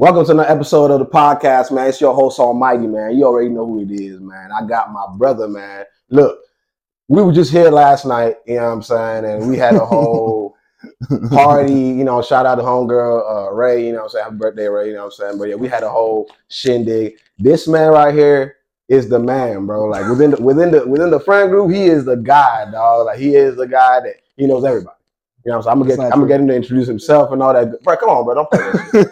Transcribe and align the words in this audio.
Welcome 0.00 0.26
to 0.26 0.30
another 0.30 0.48
episode 0.48 0.92
of 0.92 1.00
the 1.00 1.06
podcast, 1.06 1.72
man. 1.72 1.88
It's 1.88 2.00
your 2.00 2.14
host 2.14 2.38
Almighty, 2.38 2.86
man. 2.86 3.16
You 3.16 3.24
already 3.24 3.48
know 3.48 3.66
who 3.66 3.80
it 3.80 3.90
is, 3.90 4.20
man. 4.20 4.52
I 4.52 4.64
got 4.64 4.92
my 4.92 5.04
brother, 5.16 5.48
man. 5.48 5.86
Look, 6.08 6.38
we 7.08 7.20
were 7.20 7.32
just 7.32 7.50
here 7.50 7.68
last 7.68 8.06
night, 8.06 8.36
you 8.46 8.54
know 8.54 8.66
what 8.66 8.74
I'm 8.74 8.82
saying, 8.82 9.24
and 9.24 9.50
we 9.50 9.56
had 9.56 9.74
a 9.74 9.84
whole 9.84 10.54
party, 11.30 11.72
you 11.72 12.04
know, 12.04 12.22
shout 12.22 12.46
out 12.46 12.54
to 12.54 12.62
homegirl 12.62 13.48
uh, 13.48 13.52
Ray, 13.52 13.86
you 13.86 13.90
know 13.90 13.98
what 13.98 14.04
I'm 14.04 14.10
saying, 14.10 14.24
happy 14.26 14.36
birthday, 14.36 14.68
Ray, 14.68 14.86
you 14.86 14.92
know 14.92 15.06
what 15.06 15.06
I'm 15.06 15.30
saying. 15.30 15.38
But 15.38 15.48
yeah, 15.48 15.56
we 15.56 15.66
had 15.66 15.82
a 15.82 15.90
whole 15.90 16.30
shindig. 16.46 17.14
This 17.40 17.66
man 17.66 17.90
right 17.90 18.14
here 18.14 18.58
is 18.86 19.08
the 19.08 19.18
man, 19.18 19.66
bro. 19.66 19.86
Like 19.86 20.08
within 20.08 20.30
the 20.30 20.40
within 20.40 20.70
the 20.70 20.86
within 20.86 21.10
the 21.10 21.18
friend 21.18 21.50
group, 21.50 21.72
he 21.72 21.86
is 21.86 22.04
the 22.04 22.18
guy, 22.18 22.70
dog. 22.70 23.06
Like 23.06 23.18
he 23.18 23.34
is 23.34 23.56
the 23.56 23.66
guy 23.66 23.98
that 23.98 24.14
he 24.36 24.46
knows 24.46 24.64
everybody. 24.64 24.97
You 25.44 25.52
know 25.52 25.58
what 25.58 25.68
I'm 25.68 25.82
saying? 25.82 25.92
I'm 25.92 25.96
gonna 25.98 26.08
get 26.08 26.12
I'm 26.14 26.20
gonna 26.20 26.28
get 26.28 26.40
him 26.40 26.48
to 26.48 26.56
introduce 26.56 26.86
himself 26.88 27.32
and 27.32 27.42
all 27.42 27.54
that. 27.54 27.82
Bro, 27.82 27.96
come 27.96 28.10
on, 28.10 28.24
bro. 28.24 28.34
Don't 28.34 28.50
play 28.50 28.60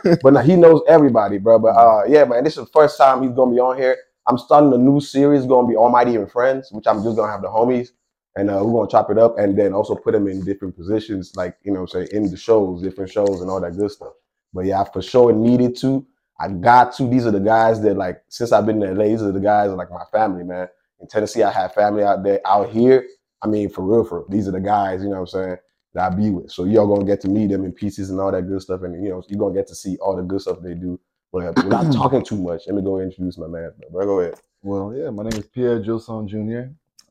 shit. 0.04 0.20
But 0.22 0.34
now 0.34 0.43
he 0.43 0.56
knows 0.56 0.82
everybody, 0.88 1.38
bro. 1.38 1.58
But 1.58 1.70
uh 1.76 2.04
yeah, 2.08 2.25
man, 2.25 2.45
this 2.45 2.56
is 2.58 2.66
the 2.66 2.72
first 2.72 2.99
time 2.99 3.22
he's 3.22 3.32
gonna 3.32 3.52
be 3.52 3.61
on 3.61 3.76
here. 3.79 3.96
I'm 4.29 4.39
starting 4.39 4.72
a 4.72 4.79
new 4.79 5.00
series, 5.00 5.46
gonna 5.46 5.68
be 5.68 5.76
Almighty 5.76 6.16
and 6.16 6.30
Friends, 6.30 6.71
which 6.72 6.86
I'm 6.86 7.02
just 7.02 7.16
gonna 7.16 7.32
have 7.32 7.43
the 7.43 7.49
homies. 7.49 7.90
And 8.36 8.50
uh, 8.50 8.61
we're 8.64 8.72
gonna 8.72 8.90
chop 8.90 9.11
it 9.11 9.18
up 9.18 9.39
and 9.39 9.58
then 9.58 9.72
also 9.72 9.96
put 9.96 10.12
them 10.12 10.29
in 10.29 10.44
different 10.44 10.76
positions, 10.76 11.32
like 11.36 11.57
you 11.64 11.72
know, 11.72 11.82
what 11.82 11.94
I'm 11.96 12.07
saying 12.07 12.25
in 12.25 12.30
the 12.30 12.36
shows, 12.36 12.82
different 12.82 13.11
shows 13.11 13.40
and 13.40 13.50
all 13.50 13.61
that 13.61 13.77
good 13.77 13.90
stuff. 13.90 14.13
But 14.54 14.66
yeah, 14.66 14.82
I 14.82 14.90
for 14.93 15.02
sure 15.02 15.32
needed 15.32 15.77
to. 15.79 16.07
I 16.38 16.49
got 16.49 16.94
to. 16.99 17.08
These 17.08 17.27
are 17.27 17.30
the 17.32 17.40
guys 17.40 17.80
that 17.82 17.96
like 17.96 18.22
since 18.29 18.52
I've 18.52 18.66
been 18.66 18.82
in 18.82 18.96
LA, 18.96 19.07
these 19.07 19.22
are 19.22 19.32
the 19.32 19.40
guys 19.40 19.71
that, 19.71 19.77
like 19.77 19.90
my 19.90 20.04
family, 20.13 20.44
man. 20.44 20.68
In 21.00 21.08
Tennessee, 21.08 21.43
I 21.43 21.50
have 21.50 21.74
family 21.74 22.04
out 22.04 22.22
there. 22.22 22.40
Out 22.46 22.71
here, 22.71 23.07
I 23.43 23.49
mean, 23.49 23.71
for 23.71 23.82
real, 23.82 24.04
for 24.04 24.21
real, 24.21 24.29
these 24.29 24.49
are 24.49 24.52
the 24.52 24.61
guys, 24.61 25.02
you 25.02 25.08
know 25.08 25.16
what 25.22 25.35
I'm 25.35 25.44
saying, 25.44 25.57
that 25.96 26.13
I 26.13 26.14
be 26.14 26.29
with. 26.29 26.53
So 26.53 26.64
y'all 26.64 26.86
gonna 26.86 27.07
get 27.07 27.23
to 27.23 27.29
meet 27.29 27.50
them 27.50 27.64
in 27.64 27.73
pieces 27.73 28.11
and 28.11 28.21
all 28.21 28.31
that 28.31 28.43
good 28.43 28.61
stuff, 28.61 28.82
and 28.82 29.03
you 29.03 29.11
know, 29.11 29.23
you're 29.29 29.39
gonna 29.39 29.55
get 29.55 29.67
to 29.68 29.75
see 29.75 29.96
all 29.96 30.14
the 30.14 30.22
good 30.22 30.43
stuff 30.43 30.59
they 30.63 30.75
do. 30.75 31.00
But 31.32 31.57
without 31.64 31.91
talking 31.93 32.22
too 32.22 32.36
much, 32.36 32.64
let 32.67 32.77
me 32.77 32.83
go 32.83 33.00
introduce 33.00 33.39
my 33.39 33.47
man. 33.47 33.72
Bro, 33.91 34.05
go 34.05 34.20
ahead. 34.20 34.34
Well, 34.62 34.94
yeah, 34.94 35.08
my 35.08 35.22
name 35.22 35.41
is 35.41 35.47
Pierre 35.47 35.80
Gilson 35.80 36.28
Jr. 36.28 36.36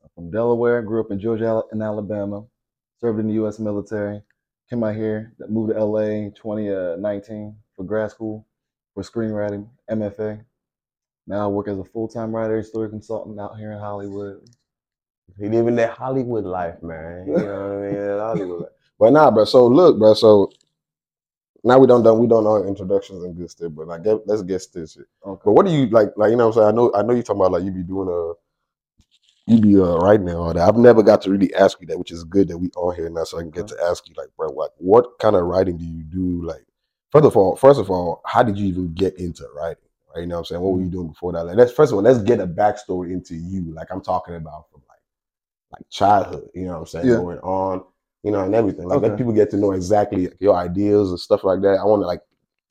I'm 0.04 0.10
from 0.14 0.30
Delaware. 0.32 0.84
Grew 0.84 1.02
up 1.02 1.10
in 1.10 1.20
Georgia 1.20 1.64
and 1.72 1.82
Alabama. 1.82 2.46
Served 3.02 3.20
in 3.20 3.28
the 3.28 3.34
U.S. 3.34 3.58
military. 3.58 4.22
Came 4.70 4.84
out 4.84 4.96
here, 4.96 5.34
moved 5.50 5.74
to 5.74 5.78
L.A. 5.80 6.32
2019 6.36 7.48
uh, 7.48 7.62
for 7.76 7.84
grad 7.84 8.12
school 8.12 8.48
for 8.94 9.04
screenwriting, 9.04 9.68
MFA. 9.90 10.44
Now 11.28 11.46
I 11.46 11.48
work 11.48 11.68
as 11.68 11.80
a 11.80 11.84
full-time 11.84 12.36
writer, 12.36 12.62
story 12.62 12.90
consultant 12.90 13.40
out 13.40 13.58
here 13.58 13.72
in 13.72 13.80
Hollywood. 13.80 14.48
He 15.38 15.50
living 15.50 15.76
that 15.76 15.92
Hollywood 15.92 16.46
life, 16.46 16.82
man. 16.82 17.28
You 17.28 17.38
know 17.38 17.44
what 17.44 17.88
I 17.88 17.92
mean? 17.92 17.94
That 17.96 18.20
Hollywood 18.20 18.62
life. 18.62 18.70
But 19.00 19.14
nah, 19.14 19.32
bro. 19.32 19.46
So 19.46 19.68
look, 19.68 20.00
bro. 20.00 20.14
So 20.14 20.52
now 21.66 21.80
we 21.80 21.88
don't 21.88 22.04
done 22.04 22.20
we 22.20 22.28
don't 22.28 22.44
know 22.44 22.64
introductions 22.64 23.24
and 23.24 23.36
good 23.36 23.50
stuff, 23.50 23.72
but 23.76 23.88
like 23.88 24.04
get, 24.04 24.26
let's 24.28 24.44
get 24.44 24.66
this. 24.74 24.98
Okay. 25.26 25.42
But 25.44 25.52
what 25.52 25.66
do 25.66 25.72
you 25.72 25.88
like? 25.88 26.10
Like 26.16 26.30
you 26.30 26.38
know 26.38 26.50
what 26.50 26.58
I'm 26.58 26.62
saying? 26.62 26.68
I 26.68 26.72
know 26.72 26.94
I 26.94 27.02
know 27.02 27.14
you 27.14 27.24
talking 27.24 27.42
about 27.42 27.54
like 27.54 27.64
you 27.64 27.72
be 27.72 27.84
doing 27.84 28.08
a 28.08 28.34
you 29.52 29.60
be 29.60 29.76
uh 29.76 29.98
writing 29.98 30.30
and 30.30 30.38
all 30.38 30.54
that. 30.54 30.68
I've 30.68 30.78
never 30.78 31.04
got 31.04 31.22
to 31.24 31.32
really 31.32 31.54
ask 31.56 31.82
you 31.82 31.88
that, 31.88 31.98
which 31.98 32.12
is 32.12 32.24
good 32.24 32.48
that 32.50 32.58
we 32.58 32.70
on 32.76 32.96
here 32.96 33.10
now, 33.10 33.24
so 33.24 33.40
I 33.40 33.42
can 33.42 33.52
get 33.52 33.66
uh-huh. 33.66 33.84
to 33.84 33.90
ask 33.90 34.08
you 34.08 34.14
like, 34.16 34.30
bro, 34.38 34.50
what 34.50 34.74
what 34.78 35.18
kind 35.20 35.36
of 35.36 35.44
writing 35.44 35.78
do 35.78 35.86
you 35.86 36.04
do? 36.04 36.46
Like, 36.46 36.66
first 37.12 37.26
of 37.26 37.36
all, 37.36 37.56
first 37.56 37.80
of 37.80 37.90
all, 37.90 38.22
how 38.26 38.44
did 38.44 38.58
you 38.58 38.68
even 38.68 38.94
get 38.94 39.18
into 39.20 39.46
writing? 39.56 39.82
Right? 40.14 40.22
You 40.22 40.28
know 40.28 40.36
what 40.36 40.40
I'm 40.40 40.46
saying? 40.46 40.62
What 40.62 40.74
were 40.74 40.78
mm-hmm. 40.78 40.86
you 40.86 40.92
doing 40.92 41.08
before 41.10 41.34
that? 41.34 41.46
Like, 41.46 41.58
let's 41.58 41.72
first 41.72 41.92
of 41.92 41.98
all, 41.98 42.04
let's 42.04 42.20
get 42.20 42.40
a 42.40 42.48
backstory 42.48 43.12
into 43.12 43.36
you. 43.36 43.74
Like 43.74 43.88
I'm 43.92 44.02
talking 44.02 44.36
about 44.36 44.70
from 44.72 44.82
like 45.76 45.90
childhood. 45.90 46.50
You 46.54 46.66
know 46.66 46.74
what 46.74 46.80
I'm 46.80 46.86
saying? 46.88 47.08
Yeah. 47.08 47.16
Going 47.18 47.40
on, 47.40 47.84
you 48.24 48.32
know, 48.32 48.42
and 48.46 48.56
everything. 48.56 48.88
Like 48.88 49.02
let 49.02 49.18
people 49.18 49.34
get 49.34 49.50
to 49.52 49.58
know 49.58 49.72
exactly 49.72 50.30
your 50.40 50.56
ideas 50.56 51.10
and 51.10 51.20
stuff 51.20 51.44
like 51.44 51.62
that. 51.62 51.80
I 51.82 51.86
want 51.86 52.02
to 52.02 52.08
like 52.08 52.22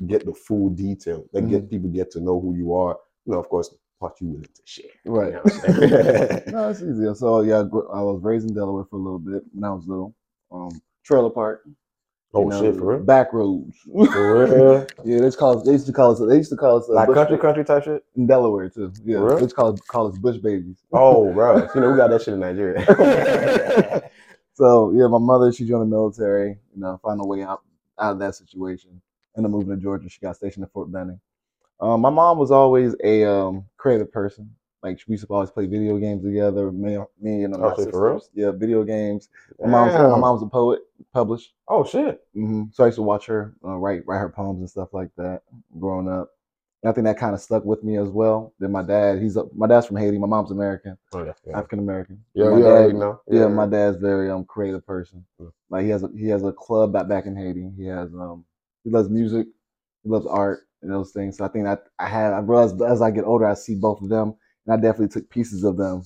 get 0.06 0.24
the 0.26 0.34
full 0.34 0.70
detail. 0.70 1.24
Like 1.32 1.44
Mm-hmm. 1.44 1.52
get 1.52 1.70
people 1.70 1.90
get 1.90 2.10
to 2.12 2.20
know 2.20 2.40
who 2.40 2.54
you 2.56 2.74
are. 2.74 2.96
You 3.26 3.32
know, 3.32 3.38
of 3.40 3.48
course, 3.48 3.74
what 3.98 4.20
you 4.20 4.28
willing 4.28 4.44
to 4.44 4.62
share. 4.64 4.86
Right. 5.06 5.28
You 5.28 5.32
know 5.34 5.40
what 5.42 5.54
I'm 5.54 5.60
saying? 5.60 6.42
no, 6.48 6.68
it's 6.70 6.82
easier. 6.82 7.14
So 7.14 7.40
yeah, 7.42 7.58
I 7.58 8.02
was 8.02 8.20
raised 8.22 8.48
in 8.48 8.54
Delaware 8.54 8.84
for 8.84 8.96
a 8.96 9.02
little 9.02 9.18
bit 9.18 9.42
when 9.52 9.64
I 9.64 9.72
was 9.74 9.86
little. 9.86 10.14
Um, 10.52 10.70
trailer 11.04 11.30
park. 11.30 11.66
Oh 12.34 12.48
know, 12.48 12.60
shit, 12.60 12.76
for 12.76 12.96
real? 12.96 13.04
Back 13.04 13.32
roads. 13.32 13.76
For 13.84 14.46
real? 14.46 14.86
yeah, 15.04 15.18
they 15.18 15.24
used 15.24 15.36
to 15.36 15.38
call 15.38 15.58
us. 15.58 15.66
They 15.66 15.72
used 15.72 15.86
to 15.86 15.92
call 15.92 16.12
us. 16.12 16.20
They 16.28 16.36
used 16.36 16.50
to 16.50 16.56
call 16.56 16.78
us 16.78 16.88
uh, 16.88 16.94
like 16.94 17.12
country, 17.12 17.38
country 17.38 17.64
type 17.64 17.84
shit. 17.84 18.04
in 18.16 18.26
Delaware 18.26 18.68
too. 18.68 18.92
Yeah, 19.04 19.18
For 19.18 19.26
real? 19.26 19.34
they 19.36 19.42
used 19.42 19.50
to 19.50 19.56
call 19.56 19.72
us, 19.72 19.80
call 19.80 20.08
us 20.08 20.18
bush 20.18 20.38
babies. 20.38 20.76
Oh, 20.92 21.32
bro, 21.34 21.68
you 21.74 21.80
know 21.80 21.90
we 21.90 21.96
got 21.96 22.10
that 22.10 22.22
shit 22.22 22.34
in 22.34 22.40
Nigeria. 22.40 22.84
So 24.54 24.92
yeah, 24.92 25.08
my 25.08 25.18
mother 25.18 25.52
she 25.52 25.66
joined 25.66 25.82
the 25.82 25.86
military. 25.86 26.58
You 26.74 26.80
know, 26.80 26.98
found 27.04 27.20
a 27.20 27.26
way 27.26 27.42
out 27.42 27.62
out 27.98 28.12
of 28.12 28.18
that 28.20 28.36
situation. 28.36 29.00
Ended 29.36 29.50
up 29.50 29.52
moving 29.52 29.74
to 29.74 29.82
Georgia. 29.82 30.08
She 30.08 30.20
got 30.20 30.36
stationed 30.36 30.64
at 30.64 30.72
Fort 30.72 30.92
Benning. 30.92 31.20
Um, 31.80 32.00
my 32.00 32.10
mom 32.10 32.38
was 32.38 32.52
always 32.52 32.94
a 33.02 33.24
um, 33.28 33.64
creative 33.76 34.12
person. 34.12 34.54
Like 34.84 35.00
we 35.08 35.14
used 35.14 35.26
to 35.26 35.32
always 35.34 35.50
play 35.50 35.66
video 35.66 35.98
games 35.98 36.22
together. 36.22 36.70
Me, 36.70 36.98
me 37.20 37.44
and 37.44 37.58
my 37.58 37.72
Oh, 37.72 37.74
shit, 37.76 37.90
for 37.90 38.02
real? 38.02 38.20
sisters. 38.20 38.30
Yeah, 38.34 38.50
video 38.52 38.84
games. 38.84 39.28
My 39.62 39.68
mom, 39.70 40.10
my 40.10 40.16
mom's 40.16 40.42
a 40.42 40.46
poet, 40.46 40.80
published. 41.12 41.54
Oh 41.68 41.84
shit. 41.84 42.22
hmm 42.34 42.64
So 42.72 42.84
I 42.84 42.88
used 42.88 42.96
to 42.96 43.02
watch 43.02 43.26
her 43.26 43.54
uh, 43.64 43.76
write 43.76 44.02
write 44.06 44.18
her 44.18 44.28
poems 44.28 44.60
and 44.60 44.68
stuff 44.70 44.90
like 44.92 45.10
that 45.16 45.42
growing 45.80 46.08
up. 46.08 46.30
And 46.82 46.90
I 46.90 46.92
think 46.92 47.06
that 47.06 47.16
kind 47.18 47.34
of 47.34 47.40
stuck 47.40 47.64
with 47.64 47.82
me 47.82 47.96
as 47.96 48.10
well. 48.10 48.52
Then 48.60 48.72
my 48.72 48.82
dad, 48.82 49.22
he's 49.22 49.36
a, 49.36 49.44
my 49.54 49.66
dad's 49.66 49.86
from 49.86 49.96
Haiti. 49.96 50.18
My 50.18 50.26
mom's 50.26 50.50
American, 50.50 50.98
Oh 51.12 51.24
yeah. 51.24 51.32
Yeah, 51.46 51.56
African 51.56 51.78
American. 51.78 52.22
yeah, 52.34 52.50
my 52.50 52.58
you 52.58 52.64
dad, 52.64 52.68
already 52.68 52.92
know. 52.92 53.20
yeah, 53.30 53.48
my 53.48 53.66
dad's 53.66 53.96
very 53.96 54.30
um 54.30 54.44
creative 54.44 54.86
person. 54.86 55.24
Mm. 55.40 55.52
Like 55.70 55.84
he 55.84 55.90
has 55.90 56.02
a 56.02 56.10
he 56.16 56.28
has 56.28 56.42
a 56.44 56.52
club 56.52 56.92
back 56.92 57.08
back 57.08 57.26
in 57.26 57.36
Haiti. 57.36 57.70
He 57.76 57.86
has 57.86 58.12
um 58.14 58.44
he 58.84 58.90
loves 58.90 59.08
music, 59.08 59.46
he 60.02 60.08
loves 60.10 60.26
art 60.26 60.60
and 60.82 60.92
those 60.92 61.12
things. 61.12 61.38
So 61.38 61.44
I 61.44 61.48
think 61.48 61.64
that 61.64 61.84
I 61.98 62.08
had 62.08 62.34
I 62.34 62.40
realized 62.40 62.80
as 62.82 63.00
I 63.00 63.10
get 63.10 63.24
older 63.24 63.46
I 63.46 63.54
see 63.54 63.74
both 63.76 64.02
of 64.02 64.08
them 64.08 64.34
and 64.66 64.74
I 64.74 64.76
definitely 64.76 65.08
took 65.08 65.28
pieces 65.30 65.64
of 65.64 65.76
them. 65.76 66.02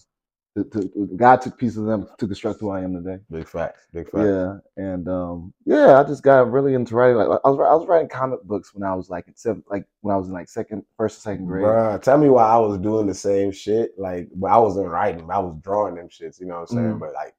To, 0.56 0.64
to, 0.64 1.08
God 1.16 1.40
took 1.40 1.56
pieces 1.56 1.76
of 1.78 1.84
them 1.84 2.08
to 2.18 2.26
construct 2.26 2.58
who 2.60 2.70
I 2.70 2.80
am 2.80 2.92
today. 2.92 3.22
Big 3.30 3.46
facts. 3.46 3.86
Big 3.92 4.10
facts. 4.10 4.24
Yeah, 4.26 4.56
and 4.76 5.06
um, 5.08 5.52
yeah, 5.64 6.00
I 6.00 6.02
just 6.02 6.24
got 6.24 6.50
really 6.50 6.74
into 6.74 6.96
writing. 6.96 7.16
Like 7.16 7.40
I 7.44 7.50
was, 7.50 7.60
I 7.60 7.74
was 7.74 7.86
writing 7.86 8.08
comic 8.08 8.42
books 8.42 8.74
when 8.74 8.82
I 8.82 8.92
was 8.94 9.08
like 9.08 9.28
in 9.28 9.36
seven, 9.36 9.62
like 9.70 9.86
when 10.00 10.12
I 10.12 10.18
was 10.18 10.26
in 10.26 10.34
like 10.34 10.48
second, 10.48 10.82
first 10.96 11.18
or 11.18 11.20
second 11.20 11.46
grade. 11.46 11.64
Bruh, 11.64 12.02
tell 12.02 12.18
me 12.18 12.28
why 12.28 12.44
I 12.44 12.56
was 12.58 12.78
doing 12.78 13.06
the 13.06 13.14
same 13.14 13.52
shit. 13.52 13.92
Like, 13.98 14.30
but 14.34 14.48
I 14.48 14.58
wasn't 14.58 14.88
writing, 14.88 15.30
I 15.30 15.38
was 15.38 15.56
drawing 15.62 15.94
them 15.94 16.08
shits. 16.08 16.40
You 16.40 16.46
know 16.46 16.54
what 16.54 16.70
I'm 16.72 16.76
saying? 16.76 16.94
Mhm. 16.94 17.00
But 17.00 17.12
like, 17.14 17.34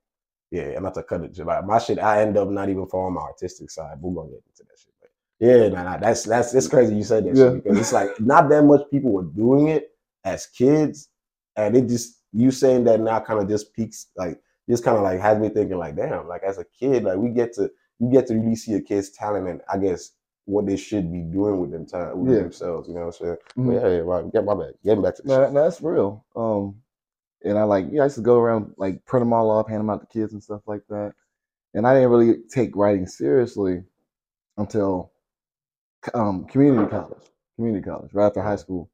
yeah, 0.52 0.74
I'm 0.78 0.84
not 0.84 0.94
to 0.94 1.04
cut 1.04 1.22
it. 1.22 1.38
But 1.44 1.66
my 1.66 1.80
shit, 1.80 2.00
I 2.00 2.22
end 2.22 2.38
up 2.38 2.48
not 2.48 2.70
even 2.70 2.88
following 2.88 3.16
my 3.16 3.22
artistic 3.22 3.70
side. 3.70 3.98
We're 4.00 4.14
gonna 4.14 4.30
get 4.30 4.44
into 4.48 4.64
that 4.64 4.80
shit. 4.80 4.94
But 5.02 5.10
yeah, 5.46 5.68
nah, 5.68 5.84
nah, 5.84 5.98
that's 5.98 6.24
that's 6.24 6.54
it's 6.54 6.68
crazy 6.70 6.96
you 6.96 7.04
said 7.04 7.26
that 7.26 7.36
Yeah. 7.36 7.52
shit 7.52 7.64
because 7.64 7.80
it's 7.80 7.92
like 7.92 8.18
not 8.22 8.48
that 8.50 8.64
much 8.64 8.90
people 8.90 9.12
were 9.12 9.24
doing 9.24 9.68
it 9.68 9.89
as 10.26 10.46
kids, 10.48 11.10
and 11.56 11.76
it 11.76 11.88
just 11.88 12.22
you 12.32 12.52
saying 12.52 12.84
that 12.86 13.00
now 13.00 13.20
kind 13.20 13.40
of 13.40 13.48
just 13.50 13.74
peaks 13.74 14.08
like 14.16 14.40
just 14.70 14.84
kind 14.84 14.98
of 14.98 15.04
like 15.04 15.20
has 15.20 15.40
me 15.40 15.50
thinking 15.50 15.78
like, 15.78 15.96
damn, 15.96 16.28
like 16.28 16.44
as 16.44 16.58
a 16.60 16.66
kid, 16.80 17.04
like 17.04 17.18
we 17.18 17.30
get 17.30 17.54
to 17.54 17.70
you 18.00 18.12
get 18.12 18.28
to 18.28 18.36
really 18.36 18.56
see 18.56 18.74
a 18.76 18.82
kid's 18.82 19.10
talent 19.10 19.48
and 19.48 19.62
I 19.72 19.78
guess 19.78 20.12
what 20.46 20.66
they 20.66 20.78
should 20.78 21.12
be 21.12 21.20
doing 21.22 21.60
with 21.60 21.72
them 21.72 21.86
time 21.86 22.20
with 22.20 22.32
Yeah. 22.34 22.40
themselves. 22.44 22.88
You 22.88 22.96
know 22.96 23.02
what 23.02 23.20
I'm 23.22 23.26
saying? 23.26 23.38
Mhm. 23.58 23.66
But 23.68 23.74
yeah, 23.74 23.88
yeah, 23.96 24.00
right. 24.00 24.32
Get 24.32 24.46
my 24.46 24.56
back. 24.56 24.74
Getting 24.84 25.04
back 25.04 25.16
to 25.16 25.22
the 25.22 25.28
No, 25.28 25.40
that- 25.42 25.54
no, 25.54 25.64
that's 25.64 25.82
real. 25.82 26.26
Um, 26.36 26.82
and 27.44 27.58
I 27.58 27.64
like, 27.64 27.86
yeah, 27.92 28.02
I 28.02 28.06
used 28.06 28.16
to 28.16 28.22
go 28.22 28.40
around 28.40 28.74
like 28.78 29.04
print 29.06 29.22
them 29.22 29.34
all 29.34 29.50
off, 29.52 29.68
hand 29.68 29.80
them 29.82 29.90
out 29.90 30.02
to 30.02 30.08
kids 30.08 30.34
and 30.34 30.42
stuff 30.44 30.62
like 30.68 30.82
that. 30.90 31.14
And 31.74 31.86
I 31.86 31.94
didn't 31.94 32.10
really 32.10 32.42
take 32.50 32.76
writing 32.76 33.06
seriously 33.06 33.84
until 34.58 35.12
um 36.14 36.46
community 36.46 36.90
college, 36.90 37.30
community 37.56 37.84
college, 37.84 38.14
right 38.14 38.26
after 38.28 38.42
high 38.42 38.56
school, 38.56 38.90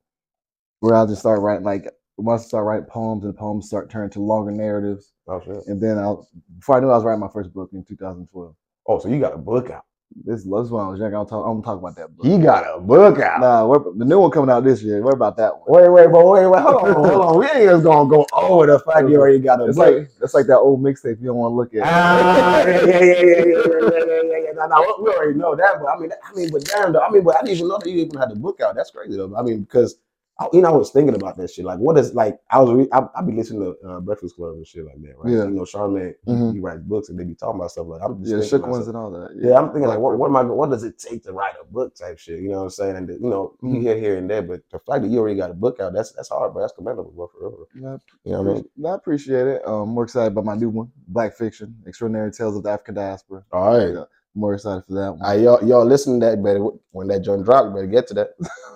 where 0.79 0.95
I 0.95 1.05
just 1.05 1.21
started 1.21 1.41
writing 1.41 1.65
like 1.65 1.87
once 2.17 2.43
I 2.43 2.47
started 2.47 2.65
writing 2.65 2.85
poems 2.85 3.23
and 3.23 3.33
the 3.33 3.37
poems 3.37 3.67
start 3.67 3.89
turning 3.89 4.09
to 4.11 4.21
longer 4.21 4.51
narratives. 4.51 5.13
Oh 5.27 5.41
shit. 5.43 5.67
And 5.67 5.81
then 5.81 5.97
I, 5.97 6.13
before 6.57 6.77
I 6.77 6.79
knew, 6.79 6.89
I 6.89 6.95
was 6.95 7.03
writing 7.03 7.19
my 7.19 7.29
first 7.33 7.53
book 7.53 7.71
in 7.73 7.83
2012. 7.83 8.55
Oh, 8.87 8.99
so 8.99 9.09
you 9.09 9.19
got 9.19 9.33
a 9.33 9.37
book 9.37 9.69
out. 9.69 9.85
This, 10.23 10.41
is 10.41 10.47
when 10.47 10.85
I 10.85 10.87
was 10.87 10.99
young. 10.99 11.13
I'll 11.13 11.25
talk. 11.25 11.45
I'm 11.45 11.61
gonna 11.61 11.63
talk 11.63 11.79
about 11.79 11.95
that 11.97 12.15
book. 12.15 12.25
He 12.25 12.37
got 12.37 12.63
a 12.73 12.79
book 12.79 13.19
out. 13.19 13.41
Nah, 13.41 13.67
the 13.97 14.05
new 14.05 14.19
one 14.19 14.31
coming 14.31 14.49
out 14.51 14.63
this 14.63 14.81
year. 14.81 15.01
What 15.01 15.13
about 15.13 15.35
that 15.37 15.51
one? 15.57 15.66
Wait, 15.67 15.89
wait, 15.89 16.11
but 16.11 16.25
wait, 16.25 16.45
wait, 16.47 16.61
hold 16.61 16.75
on, 16.75 16.93
hold 16.93 17.21
on. 17.25 17.39
We 17.39 17.45
ain't 17.47 17.69
just 17.69 17.83
gonna 17.83 18.07
go 18.07 18.25
over 18.31 18.67
the 18.67 18.79
fact 18.79 19.09
you 19.09 19.17
already 19.17 19.39
got 19.39 19.59
a 19.59 19.66
It's 19.66 19.78
book. 19.78 19.93
like 19.93 20.09
it's 20.21 20.33
like 20.33 20.45
that 20.45 20.59
old 20.59 20.81
mixtape 20.81 21.19
you 21.19 21.28
don't 21.28 21.37
want 21.37 21.51
to 21.51 21.55
look 21.55 21.73
at. 21.73 21.91
Ah, 21.91 22.59
yeah, 22.59 22.85
yeah, 22.85 22.85
yeah, 22.85 23.01
yeah, 23.01 23.03
yeah, 23.03 23.23
yeah, 23.25 23.43
yeah, 23.45 23.89
yeah, 23.89 24.21
yeah, 24.23 24.37
yeah. 24.45 24.51
Nah, 24.53 24.67
nah, 24.67 24.81
we 25.01 25.09
already 25.09 25.37
know 25.37 25.55
that, 25.55 25.79
but 25.81 25.87
I 25.87 25.99
mean, 25.99 26.11
I 26.11 26.33
mean, 26.35 26.49
but 26.51 26.63
damn, 26.63 26.93
though, 26.93 27.01
I 27.01 27.09
mean, 27.09 27.23
but 27.23 27.35
I 27.35 27.41
didn't 27.41 27.57
even 27.57 27.67
know 27.67 27.79
that 27.79 27.89
you 27.89 28.05
even 28.05 28.17
had 28.17 28.29
the 28.29 28.35
book 28.35 28.61
out. 28.61 28.75
That's 28.75 28.91
crazy, 28.91 29.17
though. 29.17 29.35
I 29.35 29.41
mean, 29.41 29.63
because 29.63 29.97
I, 30.40 30.47
you 30.53 30.61
know, 30.61 30.70
I 30.70 30.78
was 30.78 30.91
thinking 30.91 31.16
about 31.16 31.37
that 31.37 31.49
shit. 31.52 31.64
Like, 31.66 31.79
what 31.79 31.97
is 31.97 32.14
like? 32.14 32.40
I 32.52 32.59
was, 32.59 32.72
re- 32.72 32.90
I, 32.91 33.03
I 33.16 33.22
be 33.22 33.32
listening 33.34 33.61
to 33.61 33.90
uh, 33.90 33.99
Breakfast 34.02 34.35
Club 34.35 34.55
and 34.55 34.67
shit 34.67 34.85
like 34.85 35.02
that, 35.02 35.17
right? 35.17 35.32
Yeah. 35.32 35.43
You 35.46 35.52
know, 35.52 35.61
Charlamagne, 35.64 36.16
he- 36.26 36.32
Mhm. 36.32 36.53
he, 36.53 36.59
writes 36.59 36.82
books 36.84 37.09
and 37.09 37.17
they 37.20 37.23
be 37.23 37.35
talking 37.35 37.59
about 37.59 37.72
stuff 37.72 37.87
like. 37.87 38.02
I'm 38.03 38.22
just 38.23 38.35
yeah, 38.35 38.41
shook 38.49 38.67
ones 38.67 38.87
and 38.90 38.97
all 38.97 39.11
that. 39.11 39.32
Yeah, 39.40 39.58
I'm 39.58 39.67
thinking 39.72 39.87
like, 39.87 39.99
what, 39.99 40.17
what 40.17 40.28
am 40.28 40.35
I? 40.37 40.43
What 40.43 40.72
does 40.72 40.84
it 40.84 40.99
take 40.99 41.23
to 41.23 41.34
write 41.34 41.53
a 41.61 41.66
book 41.66 41.96
type 41.96 42.20
shit? 42.20 42.40
You 42.41 42.49
know 42.49 42.58
what 42.58 42.64
I'm 42.66 42.70
saying? 42.72 42.96
And 42.97 43.09
you 43.09 43.29
know, 43.29 43.55
you 43.61 43.70
Mhm. 43.70 43.82
hear 43.82 43.97
here 43.97 44.17
and 44.17 44.29
there, 44.29 44.41
but 44.41 44.61
the 44.72 44.79
fact 44.79 45.03
that 45.03 45.09
you 45.09 45.20
already 45.20 45.37
got 45.37 45.52
a 45.52 45.55
book 45.55 45.79
out, 45.79 45.93
that's 45.93 46.11
that's 46.11 46.29
hard, 46.29 46.53
bro. 46.53 46.64
That's 46.64 46.73
commendable, 46.73 47.11
bro. 47.11 47.28
For 47.28 47.40
real. 47.49 47.67
Yeah, 47.76 47.97
You 48.26 48.31
know 48.34 48.41
what 48.43 48.52
I 48.52 48.53
mean? 48.55 48.85
I 48.88 48.96
appreciate 48.96 49.47
it. 49.47 49.67
Um, 49.67 49.90
more 49.90 50.03
excited 50.03 50.34
about 50.34 50.46
my 50.46 50.55
new 50.55 50.70
one, 50.70 50.91
Black 51.08 51.34
Fiction: 51.35 51.76
Extraordinary 51.88 52.31
Tales 52.31 52.58
of 52.58 52.64
the 52.64 52.72
African 52.72 52.96
Diaspora. 52.96 53.43
All 53.53 53.78
right. 53.78 53.93
Yeah. 53.93 54.03
more 54.35 54.53
excited 54.55 54.84
for 54.85 54.93
that 54.96 55.11
one. 55.14 55.22
All 55.22 55.29
right, 55.29 55.40
y'all, 55.41 55.66
y'all 55.66 55.85
listen 55.85 56.20
to 56.20 56.26
that. 56.26 56.43
Better 56.43 56.59
when 56.91 57.08
that 57.08 57.22
joint 57.23 57.46
drop, 57.46 57.73
better 57.73 57.88
get 57.88 58.08
to 58.08 58.14
that. 58.16 58.31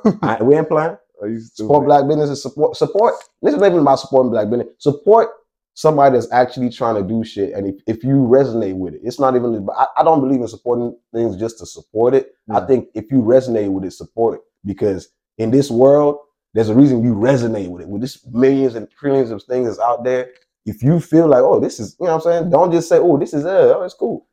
Right, 0.24 0.44
we 0.44 0.56
ain't 0.56 0.70
playing. 0.70 0.98
Support 1.54 1.86
black 1.86 2.07
businesses. 2.07 2.42
Support 2.42 2.75
support. 2.77 3.16
This 3.42 3.54
is 3.54 3.60
not 3.60 3.68
even 3.68 3.80
about 3.80 4.00
supporting 4.00 4.31
black 4.31 4.50
business. 4.50 4.69
Support 4.80 5.30
somebody 5.74 6.13
that's 6.16 6.31
actually 6.31 6.69
trying 6.69 6.95
to 6.95 7.04
do 7.04 7.24
shit. 7.24 7.54
And 7.54 7.68
if, 7.68 7.75
if 7.88 8.04
you 8.04 8.16
resonate 8.16 8.75
with 8.75 8.95
it, 8.95 9.01
it's 9.04 9.19
not 9.19 9.36
even. 9.36 9.68
I, 9.77 9.88
I 9.98 10.04
don't 10.04 10.21
believe 10.21 10.42
in 10.42 10.48
supporting 10.48 10.98
things 11.13 11.38
just 11.38 11.60
to 11.60 11.66
support 11.66 12.13
it. 12.13 12.33
I 12.51 12.62
think 12.62 12.89
if 12.95 13.12
you 13.12 13.21
resonate 13.21 13.71
with 13.71 13.86
it, 13.86 13.92
support 13.92 14.36
it 14.36 14.42
because 14.66 15.10
in 15.38 15.51
this 15.51 15.71
world, 15.71 16.19
there's 16.54 16.69
a 16.69 16.75
reason 16.75 17.04
you 17.04 17.13
resonate 17.13 17.69
with 17.69 17.83
it. 17.83 17.88
With 17.88 18.01
this 18.01 18.25
millions 18.27 18.75
and 18.75 18.89
trillions 18.92 19.31
of 19.31 19.44
things 19.44 19.68
that's 19.68 19.80
out 19.80 20.04
there, 20.04 20.31
if 20.66 20.83
you 20.83 21.00
feel 21.00 21.27
like, 21.27 21.42
oh, 21.42 21.60
this 21.60 21.80
is, 21.80 21.95
you 22.00 22.06
know 22.06 22.18
what 22.18 22.25
I'm 22.25 22.31
saying? 22.31 22.50
Don't 22.50 22.71
just 22.71 22.89
say, 22.89 22.98
oh, 22.98 23.18
this 23.18 23.33
is 23.33 23.45
uh, 23.45 23.75
oh, 23.77 23.83
it's 23.83 23.94
cool. 23.94 24.27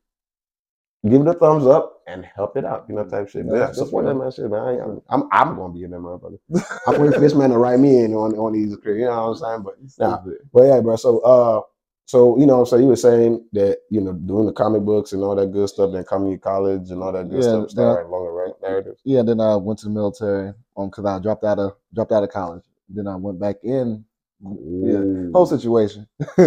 Give 1.10 1.22
it 1.22 1.28
a 1.28 1.34
thumbs 1.34 1.66
up 1.66 2.02
and 2.06 2.24
help 2.24 2.56
it 2.56 2.64
out, 2.64 2.86
you 2.88 2.94
know, 2.96 3.04
type 3.04 3.28
shit. 3.28 3.48
But 3.48 3.54
Yeah, 3.54 3.60
yeah, 3.60 3.66
that's 3.66 3.78
support 3.78 4.04
real. 4.04 4.14
that 4.14 4.20
man 4.24 4.32
shit, 4.32 4.50
man. 4.50 4.60
I, 4.62 5.14
I'm, 5.14 5.28
I'm 5.32 5.56
gonna 5.56 5.72
be 5.74 5.84
in 5.84 5.90
there, 5.92 6.00
motherfucker. 6.00 6.38
I'm 6.86 7.00
waiting 7.00 7.12
for 7.14 7.20
this 7.20 7.34
man 7.34 7.50
to 7.50 7.58
write 7.58 7.80
me 7.80 8.00
in 8.04 8.14
on, 8.14 8.34
on 8.38 8.52
these, 8.54 8.76
you 8.84 8.98
know 9.06 9.08
what 9.30 9.30
I'm 9.30 9.36
saying? 9.36 9.62
But 9.62 9.74
Nah. 9.98 10.18
But 10.52 10.62
yeah, 10.64 10.80
bro. 10.80 10.96
So 10.96 11.18
uh 11.20 11.62
so 12.06 12.38
you 12.38 12.46
know, 12.46 12.64
so 12.64 12.76
you 12.76 12.86
were 12.86 12.96
saying 12.96 13.44
that, 13.52 13.78
you 13.90 14.00
know, 14.00 14.12
doing 14.12 14.46
the 14.46 14.52
comic 14.52 14.82
books 14.82 15.12
and 15.12 15.22
all 15.22 15.34
that 15.36 15.52
good 15.52 15.68
stuff, 15.68 15.92
then 15.92 16.04
coming 16.04 16.32
to 16.32 16.38
college 16.38 16.90
and 16.90 17.02
all 17.02 17.12
that 17.12 17.28
good 17.28 17.42
Yeah, 17.42 17.50
stuff, 17.50 17.70
start 17.70 18.06
yeah. 18.06 18.10
longer 18.10 18.32
right 18.32 18.52
narratives. 18.62 19.00
Yeah, 19.04 19.22
then 19.22 19.40
I 19.40 19.56
went 19.56 19.78
to 19.80 19.86
the 19.86 19.92
military 19.92 20.52
um 20.76 20.90
because 20.90 21.04
I 21.04 21.18
dropped 21.18 21.44
out 21.44 21.58
of 21.58 21.72
dropped 21.94 22.12
out 22.12 22.22
of 22.24 22.30
college. 22.30 22.64
Then 22.88 23.08
I 23.08 23.16
went 23.16 23.40
back 23.40 23.56
in. 23.64 24.04
Yeah, 24.42 25.02
whole 25.32 25.46
situation. 25.46 26.06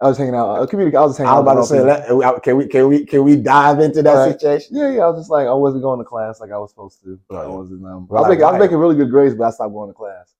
I 0.00 0.08
was 0.08 0.18
hanging 0.18 0.34
out. 0.36 0.50
Uh, 0.60 0.66
community. 0.66 0.96
I 0.96 1.02
was 1.02 1.18
hanging 1.18 1.30
out. 1.30 1.36
I 1.38 1.40
was 1.40 1.52
about 1.52 1.62
to 1.62 1.68
say, 1.68 1.80
let, 1.82 2.42
can 2.44 2.56
we 2.56 2.66
can 2.68 2.88
we 2.88 3.04
can 3.06 3.24
we 3.24 3.36
dive 3.36 3.80
into 3.80 4.02
that 4.04 4.14
Right. 4.14 4.32
situation? 4.40 4.76
Yeah, 4.76 4.90
yeah. 4.92 5.02
I 5.02 5.08
was 5.08 5.20
just 5.20 5.30
like, 5.30 5.48
I 5.48 5.54
wasn't 5.54 5.82
going 5.82 5.98
to 5.98 6.04
class 6.04 6.40
like 6.40 6.52
I 6.52 6.58
was 6.58 6.70
supposed 6.70 7.02
to. 7.04 7.18
Oh, 7.30 7.36
I 7.36 7.46
wasn't. 7.48 7.84
Um, 7.84 8.06
Well, 8.08 8.24
I, 8.24 8.28
was 8.28 8.30
making, 8.30 8.44
I 8.44 8.52
was 8.52 8.60
making 8.60 8.78
really 8.78 8.96
good 8.96 9.10
grades, 9.10 9.34
but 9.34 9.44
I 9.44 9.50
stopped 9.50 9.72
going 9.74 9.90
to 9.90 9.94
class 9.94 10.34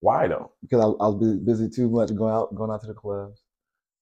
Why 0.00 0.28
though? 0.28 0.52
because 0.62 0.80
I, 0.80 0.86
I 1.04 1.08
was 1.08 1.16
busy, 1.16 1.38
busy 1.38 1.68
too 1.70 1.90
much 1.90 2.14
going 2.14 2.34
out, 2.34 2.54
going 2.54 2.70
out 2.70 2.80
to 2.82 2.86
the 2.88 2.94
clubs. 2.94 3.42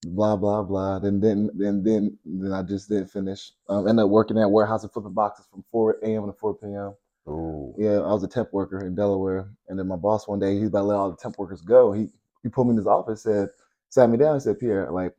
Blah 0.06 0.36
blah 0.36 0.62
blah. 0.62 0.98
Then 0.98 1.20
then 1.20 1.50
then 1.54 1.82
then 1.82 2.18
then 2.26 2.52
I 2.52 2.62
just 2.62 2.90
didn't 2.90 3.08
finish. 3.10 3.52
Um, 3.70 3.88
ended 3.88 4.04
up 4.04 4.10
working 4.10 4.38
at 4.38 4.50
warehouse 4.50 4.82
and 4.82 4.92
flipping 4.92 5.14
boxes 5.14 5.46
from 5.50 5.64
4 5.72 5.98
a.m. 6.02 6.26
to 6.26 6.32
4 6.34 6.54
p.m. 6.56 6.94
Ooh. 7.28 7.74
Yeah, 7.78 8.00
I 8.00 8.12
was 8.12 8.22
a 8.22 8.28
temp 8.28 8.52
worker 8.52 8.84
in 8.86 8.94
Delaware, 8.94 9.48
and 9.68 9.78
then 9.78 9.88
my 9.88 9.96
boss 9.96 10.28
one 10.28 10.40
day 10.40 10.58
he's 10.58 10.68
about 10.68 10.80
to 10.80 10.84
let 10.86 10.96
all 10.96 11.10
the 11.10 11.16
temp 11.16 11.38
workers 11.38 11.62
go. 11.62 11.92
He 11.92 12.08
he 12.42 12.50
pulled 12.50 12.66
me 12.66 12.72
in 12.72 12.76
his 12.76 12.86
office, 12.86 13.24
and 13.24 13.34
said, 13.34 13.48
sat 13.94 14.10
me 14.10 14.18
down, 14.18 14.32
and 14.34 14.42
said, 14.42 14.58
Pierre, 14.58 14.90
like, 14.90 15.12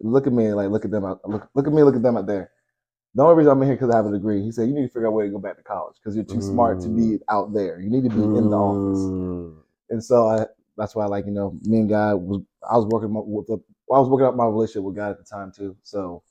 look 0.00 0.26
at 0.26 0.32
me, 0.32 0.52
like, 0.52 0.70
look 0.70 0.84
at 0.84 0.90
them, 0.90 1.04
out, 1.04 1.20
look 1.28 1.48
look 1.54 1.66
at 1.66 1.72
me, 1.72 1.82
look 1.82 1.96
at 1.96 2.02
them 2.02 2.16
out 2.16 2.26
there. 2.26 2.50
The 3.14 3.22
only 3.22 3.34
reason 3.34 3.52
I'm 3.52 3.62
in 3.62 3.68
here 3.68 3.76
because 3.76 3.90
I 3.90 3.96
have 3.96 4.06
a 4.06 4.12
degree. 4.12 4.42
He 4.42 4.52
said, 4.52 4.68
you 4.68 4.74
need 4.74 4.82
to 4.82 4.88
figure 4.88 5.06
out 5.06 5.10
a 5.10 5.12
way 5.12 5.24
to 5.24 5.30
go 5.30 5.38
back 5.38 5.56
to 5.56 5.62
college 5.62 5.96
because 5.96 6.14
you're 6.14 6.24
too 6.24 6.42
smart 6.42 6.80
to 6.82 6.88
be 6.88 7.18
out 7.30 7.54
there. 7.54 7.80
You 7.80 7.88
need 7.88 8.04
to 8.04 8.14
be 8.14 8.22
in 8.22 8.50
the 8.50 8.56
office. 8.56 8.98
Mm. 8.98 9.56
And 9.88 10.04
so 10.04 10.28
I, 10.28 10.44
that's 10.76 10.94
why, 10.94 11.06
like, 11.06 11.24
you 11.24 11.32
know, 11.32 11.58
me 11.62 11.78
and 11.78 11.88
God 11.88 12.16
was, 12.16 12.42
I 12.70 12.76
was 12.76 12.86
working 12.86 13.10
with 13.14 13.46
the, 13.46 13.56
I 13.92 13.98
was 13.98 14.08
working 14.08 14.26
out 14.26 14.36
my 14.36 14.44
relationship 14.44 14.82
with 14.82 14.96
God 14.96 15.12
at 15.12 15.18
the 15.18 15.24
time 15.24 15.50
too. 15.50 15.74
So, 15.82 16.22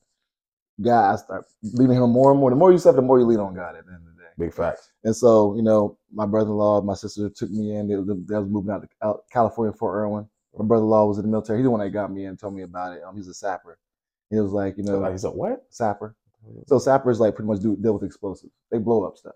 God, 0.79 1.13
I 1.13 1.15
start 1.15 1.45
leaning 1.63 1.97
him 1.97 2.11
more 2.11 2.31
and 2.31 2.39
more. 2.39 2.51
The 2.51 2.55
more 2.55 2.71
you 2.71 2.77
suffer, 2.77 2.97
the 2.97 3.01
more 3.01 3.17
you 3.17 3.25
lean 3.25 3.39
on 3.39 3.55
God 3.55 3.75
at 3.75 3.85
the 3.85 3.91
end 3.91 4.01
of 4.07 4.15
the 4.15 4.21
day. 4.21 4.29
Big 4.37 4.53
facts. 4.53 4.91
And 5.03 5.15
so, 5.15 5.55
you 5.55 5.63
know, 5.63 5.97
my 6.13 6.27
brother-in-law, 6.27 6.81
my 6.81 6.93
sister 6.93 7.29
took 7.29 7.49
me 7.49 7.75
in. 7.75 7.87
They, 7.87 7.95
they 7.95 8.39
was 8.39 8.49
moving 8.49 8.71
out 8.71 8.83
to 8.83 9.15
California, 9.31 9.73
Fort 9.73 9.95
Irwin. 9.95 10.27
My 10.57 10.65
brother-in-law 10.65 11.05
was 11.05 11.17
in 11.17 11.23
the 11.23 11.29
military. 11.29 11.59
He's 11.59 11.65
the 11.65 11.71
one 11.71 11.81
that 11.81 11.89
got 11.89 12.11
me 12.11 12.23
in, 12.23 12.29
and 12.29 12.39
told 12.39 12.55
me 12.55 12.63
about 12.63 12.95
it. 12.97 13.03
Um, 13.03 13.15
he's 13.15 13.27
a 13.27 13.33
sapper. 13.33 13.77
He 14.29 14.39
was 14.39 14.51
like, 14.51 14.77
you 14.77 14.83
know, 14.83 14.99
like, 14.99 15.19
so 15.19 15.31
what? 15.31 15.65
sapper. 15.69 16.15
So 16.67 16.79
sappers 16.79 17.19
like 17.19 17.35
pretty 17.35 17.47
much 17.47 17.59
do 17.61 17.75
deal 17.75 17.93
with 17.93 18.03
explosives. 18.03 18.53
They 18.71 18.77
blow 18.77 19.03
up 19.05 19.17
stuff. 19.17 19.35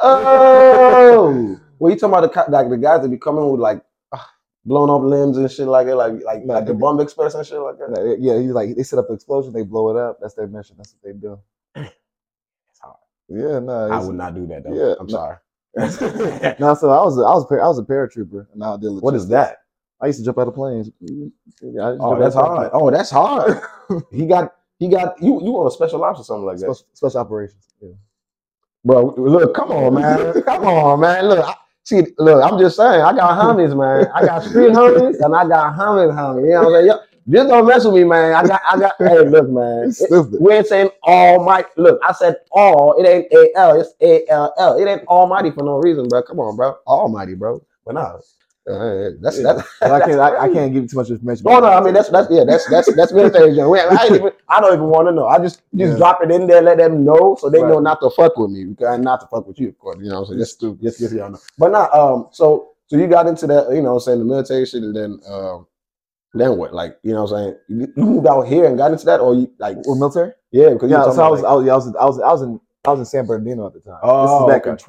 Oh, 0.00 1.58
well, 1.78 1.92
you 1.92 1.98
talking 1.98 2.16
about 2.16 2.32
the 2.32 2.50
like 2.50 2.70
the 2.70 2.76
guys 2.76 3.02
that 3.02 3.08
be 3.08 3.16
coming 3.16 3.48
with 3.50 3.60
like 3.60 3.82
ah, 4.12 4.30
blown 4.64 4.90
up 4.90 5.02
limbs 5.02 5.38
and 5.38 5.50
shit 5.50 5.66
like 5.66 5.86
that, 5.86 5.96
like 5.96 6.12
like 6.24 6.44
No, 6.44 6.54
like 6.54 6.66
the 6.66 6.74
Bomb 6.74 7.00
Express 7.00 7.34
and 7.34 7.46
shit 7.46 7.58
like 7.58 7.78
that. 7.78 8.18
Yeah, 8.20 8.38
he's 8.38 8.50
like 8.52 8.76
they 8.76 8.82
set 8.82 8.98
up 8.98 9.08
the 9.08 9.14
explosion, 9.14 9.52
they 9.52 9.62
blow 9.62 9.90
it 9.90 10.00
up. 10.00 10.18
That's 10.20 10.34
their 10.34 10.46
mission. 10.46 10.76
That's 10.76 10.94
what 10.94 11.02
they 11.02 11.18
do. 11.18 11.38
It's 12.70 12.80
hard. 12.80 12.96
Yeah, 13.28 13.58
no, 13.60 13.90
I 13.90 13.98
would 14.00 14.16
not 14.16 14.34
do 14.34 14.46
that 14.46 14.64
though. 14.64 14.74
Yeah, 14.74 14.94
I'm 15.00 15.06
no. 15.06 15.12
sorry. 15.12 15.36
No, 16.58 16.74
so 16.74 16.90
I 16.90 17.04
was 17.04 17.18
a, 17.18 17.22
I 17.22 17.34
was 17.34 17.46
a 17.50 17.54
I 17.54 17.66
was 17.66 17.78
a 17.78 17.82
paratrooper, 17.82 18.46
and 18.52 18.64
I 18.64 18.76
did. 18.76 18.92
what 19.02 19.14
is 19.14 19.28
that? 19.28 19.58
I 20.00 20.06
used 20.06 20.18
to 20.18 20.24
jump 20.24 20.38
out 20.38 20.48
of 20.48 20.54
planes. 20.54 20.90
Yeah, 21.00 21.82
I 21.82 21.90
used 21.92 22.02
oh, 22.02 22.14
to 22.14 22.16
Oh, 22.16 22.20
that's 22.20 22.34
hard. 22.34 22.70
Oh, 22.72 22.90
that's 22.90 23.10
hard. 23.10 23.60
he 24.10 24.26
got 24.26 24.54
he 24.78 24.88
got 24.88 25.20
you 25.22 25.40
you 25.42 25.56
on 25.56 25.66
a 25.66 25.70
special 25.70 26.04
ops 26.04 26.20
or 26.20 26.24
something 26.24 26.44
like 26.46 26.58
that. 26.58 26.74
Special, 26.74 26.86
special 26.92 27.20
operations. 27.20 27.66
Yeah. 27.80 27.90
Bro, 28.84 29.14
look, 29.16 29.54
come 29.54 29.72
on, 29.72 29.94
man. 29.94 30.42
Come 30.44 30.64
on, 30.64 31.00
man. 31.00 31.26
Look, 31.26 31.44
I, 31.44 31.54
see, 31.82 32.06
look, 32.18 32.40
I'm 32.44 32.56
just 32.56 32.76
saying, 32.76 33.00
I 33.00 33.12
got 33.12 33.36
homies, 33.36 33.76
man. 33.76 34.08
I 34.14 34.24
got 34.24 34.44
street 34.44 34.70
homies 34.70 35.18
and 35.24 35.34
I 35.34 35.48
got 35.48 35.74
homies, 35.74 36.14
homies. 36.14 36.44
You 36.44 36.50
know 36.50 36.62
what 36.62 36.66
I'm 36.68 36.72
saying? 36.74 36.86
Yo, 36.86 36.98
just 37.28 37.48
don't 37.48 37.66
mess 37.66 37.84
with 37.84 37.94
me, 37.94 38.04
man. 38.04 38.34
I 38.34 38.46
got, 38.46 38.60
I 38.64 38.78
got, 38.78 38.94
hey, 39.00 39.28
look, 39.28 39.48
man. 39.48 39.92
We 40.38 40.54
ain't 40.54 40.68
saying 40.68 40.90
almighty. 41.02 41.68
Look, 41.76 41.98
I 42.04 42.12
said 42.12 42.36
all. 42.52 42.94
It 43.02 43.08
ain't 43.08 43.26
A 43.32 43.58
L. 43.58 43.80
It's 43.80 43.90
A 44.00 44.24
L 44.30 44.54
L. 44.56 44.78
It 44.78 44.86
ain't 44.88 45.04
almighty 45.08 45.50
for 45.50 45.64
no 45.64 45.78
reason, 45.78 46.06
bro. 46.06 46.22
Come 46.22 46.38
on, 46.38 46.54
bro. 46.54 46.76
Almighty, 46.86 47.34
bro. 47.34 47.60
But 47.84 47.96
nah, 47.96 48.18
uh, 48.68 49.10
that's 49.20 49.38
Yeah. 49.38 49.54
that's. 49.54 49.68
I 49.82 50.00
can't. 50.00 50.20
I, 50.20 50.36
I 50.44 50.48
can't 50.48 50.72
give 50.72 50.84
you 50.84 50.88
too 50.88 50.96
much 50.96 51.10
information. 51.10 51.44
No, 51.44 51.60
no. 51.60 51.68
I 51.68 51.80
mean, 51.82 51.94
that's 51.94 52.08
that's 52.10 52.28
yeah. 52.30 52.44
That's 52.44 52.66
that's 52.68 52.92
that's 52.94 53.12
military 53.12 53.54
jargon. 53.54 53.70
We- 53.70 53.80
I, 53.80 54.04
ain't 54.04 54.14
even, 54.16 54.32
I 54.48 54.60
don't 54.60 54.74
even 54.74 54.86
want 54.88 55.08
to 55.08 55.12
know. 55.12 55.26
I 55.26 55.38
just 55.38 55.62
just 55.76 55.92
Yeah. 55.92 55.96
drop 55.98 56.22
it 56.22 56.30
in 56.30 56.46
there, 56.46 56.62
let 56.62 56.78
them 56.78 57.04
know, 57.04 57.36
so 57.40 57.50
they 57.50 57.60
know 57.62 57.80
not 57.80 58.00
to 58.00 58.10
fuck 58.10 58.36
with 58.38 58.50
me. 58.50 58.64
Because 58.64 58.98
not 59.00 59.20
to 59.20 59.26
fuck 59.28 59.46
with 59.46 59.60
you, 59.60 59.68
of 59.68 59.78
course. 59.78 59.98
You 60.00 60.10
know, 60.10 60.24
so 60.24 60.32
It's 60.32 60.40
just 60.42 60.52
stupid. 60.54 60.82
just 60.82 60.98
just 61.00 61.14
y'all 61.14 61.30
know. 61.30 61.38
But 61.58 61.72
not 61.72 61.94
um. 61.94 62.28
So 62.32 62.70
so 62.88 62.96
you 62.96 63.06
got 63.08 63.26
into 63.26 63.46
that, 63.48 63.70
you 63.72 63.82
know, 63.82 63.94
what 63.94 63.94
I'm 63.94 64.00
saying 64.00 64.18
the 64.20 64.24
military 64.24 64.66
shit, 64.66 64.82
and 64.82 64.96
then 64.96 65.20
um, 65.28 65.66
then 66.34 66.56
what? 66.58 66.74
Like, 66.74 66.98
you 67.02 67.12
know, 67.14 67.24
what 67.24 67.32
I'm 67.32 67.38
saying 67.44 67.58
you, 67.68 67.92
you 67.96 68.04
moved 68.04 68.26
out 68.26 68.42
here 68.48 68.66
and 68.66 68.78
got 68.78 68.92
into 68.92 69.06
that, 69.06 69.20
or 69.20 69.34
you 69.34 69.50
like 69.58 69.76
We're 69.86 69.96
military. 69.96 70.32
yeah, 70.52 70.70
because 70.70 70.90
Yeah, 70.90 71.04
so 71.10 71.22
I 71.22 71.28
was, 71.28 71.44
I 71.44 71.52
was, 71.52 71.68
I 71.68 71.74
was, 71.76 71.96
I 71.96 72.04
was, 72.04 72.20
I 72.20 72.32
was 72.32 72.42
in, 72.42 72.60
I 72.86 72.90
was 72.90 73.00
in 73.00 73.06
San 73.06 73.26
Bernardino 73.26 73.66
at 73.66 73.74
the 73.74 73.80
time. 73.80 73.98
this 74.02 74.10
Oh, 74.10 74.42
is 74.42 74.46
back 74.48 74.66
in 74.66 74.72
okay. 74.72 74.82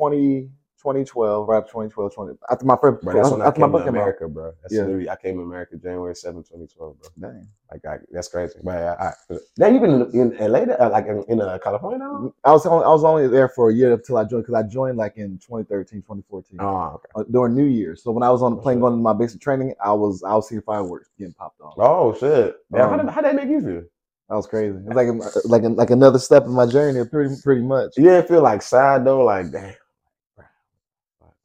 20, 0.87 0.99
2012, 1.05 1.47
right 1.49 1.57
after 1.57 1.71
2012, 1.71 2.13
20, 2.15 2.37
after 2.49 2.65
my 2.65 2.77
first, 2.79 3.03
Bro, 3.03 3.13
that's 3.13 3.31
when 3.31 3.41
I 3.41 3.45
after 3.47 3.59
my 3.61 3.67
book 3.67 3.81
to 3.81 3.85
came 3.85 3.95
out. 3.95 4.01
America, 4.01 4.27
bro. 4.29 4.53
That's 4.61 4.73
Yeah. 4.73 4.83
literally 4.83 5.09
I 5.09 5.15
came 5.17 5.35
to 5.37 5.41
America 5.43 5.75
January 5.77 6.15
7, 6.15 6.43
2012, 6.43 6.95
bro. 6.99 7.09
Dang. 7.29 7.47
Like 7.71 7.85
I, 7.85 7.97
that's 8.11 8.29
crazy. 8.29 8.59
But 8.63 8.77
I, 8.77 9.07
I, 9.07 9.37
now 9.57 9.67
you've 9.67 9.81
been 9.81 10.01
in, 10.13 10.31
in 10.37 10.51
LA, 10.51 10.59
uh, 10.59 10.89
like 10.89 11.07
in, 11.07 11.23
in 11.27 11.41
uh, 11.41 11.57
California 11.61 11.99
now. 11.99 12.33
I 12.45 12.51
was 12.53 12.65
only, 12.65 12.85
I 12.85 12.89
was 12.89 13.03
only 13.03 13.27
there 13.27 13.49
for 13.49 13.69
a 13.69 13.73
year 13.73 13.91
until 13.93 14.17
I 14.17 14.23
joined 14.23 14.43
because 14.47 14.55
I 14.55 14.63
joined 14.63 14.97
like 14.97 15.17
in 15.17 15.37
2013, 15.39 16.01
2014 16.01 16.59
Oh, 16.61 16.93
okay. 16.95 17.09
uh, 17.15 17.23
during 17.29 17.55
New 17.55 17.65
Year's. 17.65 18.03
So 18.03 18.11
when 18.11 18.23
I 18.23 18.29
was 18.29 18.41
on 18.41 18.51
the 18.53 18.57
Oh, 18.57 18.61
plane 18.61 18.79
going 18.79 18.93
to 18.93 18.97
my 18.97 19.11
basic 19.13 19.41
training, 19.41 19.73
I 19.83 19.91
was 19.91 20.23
I 20.23 20.33
was 20.35 20.47
seeing 20.47 20.61
fireworks 20.61 21.09
getting 21.19 21.33
popped 21.33 21.59
off. 21.59 21.73
Oh 21.77 22.13
shit! 22.13 22.55
Yeah, 22.73 22.87
how 22.87 22.93
Um, 22.93 23.05
did 23.05 23.09
how 23.09 23.21
that 23.21 23.35
make 23.35 23.49
you 23.49 23.59
feel? 23.61 23.83
That 24.29 24.35
was 24.35 24.47
crazy. 24.47 24.77
It's 24.77 24.95
like 24.95 25.07
like 25.45 25.63
like 25.77 25.89
another 25.89 26.19
step 26.19 26.45
in 26.45 26.51
my 26.51 26.65
journey, 26.65 27.03
pretty 27.05 27.35
pretty 27.43 27.61
much. 27.63 27.97
You 27.97 28.03
didn't 28.03 28.27
feel 28.27 28.41
like 28.41 28.61
sad 28.61 29.05
though, 29.05 29.23
like 29.25 29.51
damn, 29.51 29.73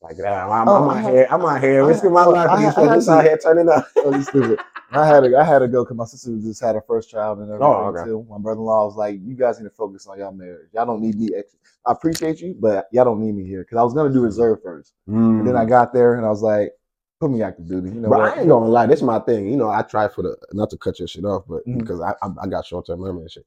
like 0.03 0.17
damn, 0.17 0.51
I'm, 0.51 0.69
Oh, 0.69 0.91
I'm 0.91 1.05
out 1.05 1.11
here, 1.13 1.27
I'm 1.31 1.45
out 1.45 1.61
here 1.63 1.87
risking 1.87 2.13
my 2.13 2.25
life 2.25 2.51
I 2.51 2.55
for 2.57 2.59
these 2.63 2.75
had- 2.75 2.85
I 2.85 2.95
folks 2.95 3.09
out 3.09 3.23
to- 3.23 3.29
here 3.29 3.39
turning 3.39 3.69
up. 3.69 3.87
Oh, 3.97 4.21
stupid. 4.21 4.59
I 4.95 5.07
had 5.07 5.21
to 5.21 5.37
I 5.39 5.43
had 5.45 5.61
to 5.61 5.69
go 5.69 5.85
because 5.85 5.97
my 5.97 6.05
sister 6.05 6.37
just 6.43 6.61
had 6.61 6.75
her 6.75 6.85
first 6.87 7.09
child 7.11 7.39
and 7.39 7.49
everything 7.49 7.67
Oh, 7.67 7.87
okay. 7.97 8.05
too. 8.05 8.27
My 8.29 8.37
brother 8.39 8.61
in 8.61 8.67
law 8.67 8.85
was 8.87 8.95
like, 8.97 9.19
"You 9.23 9.35
guys 9.35 9.59
need 9.59 9.65
to 9.65 9.71
focus 9.75 10.07
on 10.07 10.19
y'all 10.19 10.33
marriage. 10.33 10.69
Y'all 10.75 10.85
don't 10.85 11.01
need 11.01 11.19
me. 11.19 11.31
Extra. 11.35 11.59
I 11.87 11.93
appreciate 11.93 12.41
you, 12.41 12.55
but 12.61 12.89
y'all 12.93 13.05
don't 13.07 13.21
need 13.21 13.33
me 13.35 13.45
here 13.47 13.63
because 13.63 13.79
I 13.79 13.83
was 13.83 13.95
gonna 13.95 14.13
do 14.13 14.21
reserve 14.21 14.63
first, 14.63 14.93
and 15.07 15.47
then 15.47 15.57
I 15.57 15.65
got 15.65 15.93
there 15.95 16.15
and 16.17 16.27
I 16.27 16.29
was 16.29 16.43
like, 16.43 16.73
put 17.21 17.31
me 17.31 17.43
active 17.43 17.67
duty. 17.69 17.89
You 17.89 18.01
know 18.01 18.11
But 18.11 18.19
what? 18.19 18.37
I 18.37 18.41
ain't 18.41 18.49
gonna 18.51 18.67
lie, 18.69 18.87
this 18.87 18.99
is 18.99 19.03
my 19.05 19.19
thing. 19.21 19.47
You 19.49 19.57
know, 19.57 19.71
I 19.71 19.81
try 19.83 20.09
for 20.09 20.23
the 20.23 20.37
not 20.53 20.69
to 20.71 20.77
cut 20.77 20.99
your 20.99 21.09
shit 21.09 21.25
off, 21.25 21.45
but 21.49 21.65
Mhm. 21.67 21.79
because 21.79 22.01
I, 22.03 22.11
I 22.23 22.29
I 22.43 22.47
got 22.49 22.67
short 22.67 22.87
term 22.87 23.01
memory 23.03 23.23
and 23.23 23.31
shit. 23.31 23.47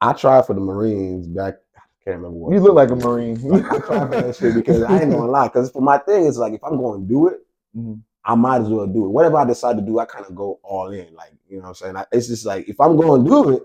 I 0.00 0.12
tried 0.14 0.46
for 0.46 0.54
the 0.54 0.60
Marines 0.60 1.26
back. 1.26 1.54
Can't 2.06 2.18
remember 2.18 2.38
what. 2.38 2.52
You 2.54 2.60
look 2.60 2.74
like 2.74 2.90
a 2.90 2.96
marine. 2.96 3.34
That 3.48 4.36
shit 4.38 4.54
because 4.54 4.82
I 4.82 5.02
ain't 5.02 5.10
gonna 5.10 5.26
lie. 5.30 5.48
Because 5.48 5.70
for 5.70 5.82
my 5.82 5.98
thing, 5.98 6.26
it's 6.26 6.38
like 6.38 6.52
if 6.54 6.62
I'm 6.62 6.76
going 6.78 7.02
to 7.02 7.08
do 7.08 7.28
it, 7.28 7.40
Mhm. 7.76 8.00
I 8.24 8.34
might 8.36 8.62
as 8.62 8.68
well 8.68 8.86
do 8.86 9.04
it. 9.06 9.08
Whatever 9.08 9.38
I 9.38 9.44
decide 9.44 9.76
to 9.76 9.82
do, 9.82 9.98
I 9.98 10.04
kind 10.04 10.24
of 10.24 10.34
go 10.36 10.60
all 10.62 10.90
in. 10.92 11.12
Like 11.14 11.32
you 11.48 11.56
know, 11.58 11.62
what 11.64 11.68
I'm 11.70 11.74
saying 11.74 11.96
I, 11.96 12.06
it's 12.12 12.28
just 12.28 12.46
like 12.46 12.68
if 12.68 12.80
I'm 12.80 12.96
going 12.96 13.24
to 13.24 13.30
do 13.30 13.50
it, 13.56 13.62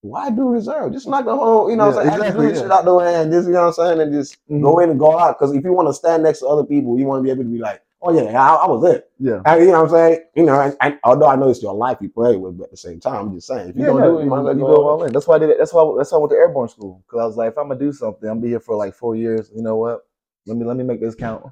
why 0.00 0.30
do 0.30 0.48
reserve? 0.48 0.92
Just 0.92 1.06
knock 1.06 1.24
the 1.24 1.36
whole, 1.36 1.70
you 1.70 1.76
know, 1.76 1.86
what 1.90 1.98
I'm 1.98 2.10
saying 2.10 2.18
exactly, 2.20 2.46
yeah. 2.48 2.54
shit 2.62 2.70
out 2.72 2.84
the 2.84 2.94
way 2.94 3.14
and 3.14 3.32
just 3.32 3.46
you 3.46 3.54
know 3.54 3.60
what 3.68 3.78
I'm 3.78 3.86
saying, 3.86 4.00
and 4.00 4.12
just 4.12 4.38
Mhm. 4.50 4.62
go 4.62 4.78
in 4.80 4.90
and 4.90 4.98
go 4.98 5.16
out. 5.18 5.38
Because 5.38 5.54
if 5.54 5.64
you 5.64 5.72
want 5.72 5.88
to 5.88 5.94
stand 5.94 6.24
next 6.24 6.40
to 6.40 6.48
other 6.48 6.64
people, 6.64 6.98
you 6.98 7.06
want 7.06 7.20
to 7.20 7.22
be 7.22 7.30
able 7.30 7.44
to 7.44 7.48
be 7.48 7.58
like, 7.58 7.80
oh 8.04 8.12
yeah, 8.14 8.40
I, 8.40 8.54
I 8.54 8.68
was 8.68 8.84
it. 8.94 9.10
Yeah. 9.18 9.40
You 9.58 9.66
know 9.66 9.82
what 9.82 9.84
I'm 9.84 9.88
saying? 9.90 10.20
You 10.36 10.42
know, 10.44 10.60
and, 10.60 10.76
and 10.80 10.98
although 11.04 11.28
I 11.28 11.36
know 11.36 11.48
it's 11.50 11.62
your 11.62 11.74
life 11.74 11.98
you 12.00 12.10
play 12.10 12.36
with, 12.36 12.58
but 12.58 12.64
at 12.64 12.70
the 12.72 12.76
same 12.76 13.00
time, 13.00 13.28
I'm 13.28 13.34
just 13.34 13.48
saying 13.48 13.70
if 13.70 13.76
you're 13.76 13.86
Yeah, 13.86 13.98
yeah, 13.98 14.04
do 14.04 14.18
it, 14.18 14.24
you 14.24 14.24
you, 14.24 14.30
might 14.30 14.54
you 14.54 14.60
go 14.60 14.66
go 14.66 14.88
all 14.88 15.02
in. 15.02 15.08
in. 15.08 15.12
That's 15.12 15.26
why 15.26 15.36
I 15.36 15.38
did 15.40 15.50
it. 15.50 15.58
That's 15.58 15.72
why 15.72 15.94
that's 15.98 16.12
why 16.12 16.18
I 16.18 16.20
went 16.20 16.32
to 16.32 16.36
airborne 16.36 16.68
school 16.68 17.02
because 17.06 17.20
I 17.20 17.26
was 17.26 17.36
like, 17.36 17.52
if 17.52 17.58
I'm 17.58 17.68
gonna 17.68 17.80
do 17.80 17.92
something, 17.92 18.28
I'm 18.28 18.36
gonna 18.36 18.42
be 18.42 18.48
here 18.50 18.60
for 18.60 18.76
like 18.76 18.94
four 18.94 19.16
years. 19.16 19.50
You 19.54 19.62
know 19.62 19.76
what? 19.76 20.00
Let 20.46 20.56
me 20.56 20.64
let 20.64 20.76
me 20.76 20.84
make 20.84 21.00
this 21.00 21.14
count. 21.14 21.44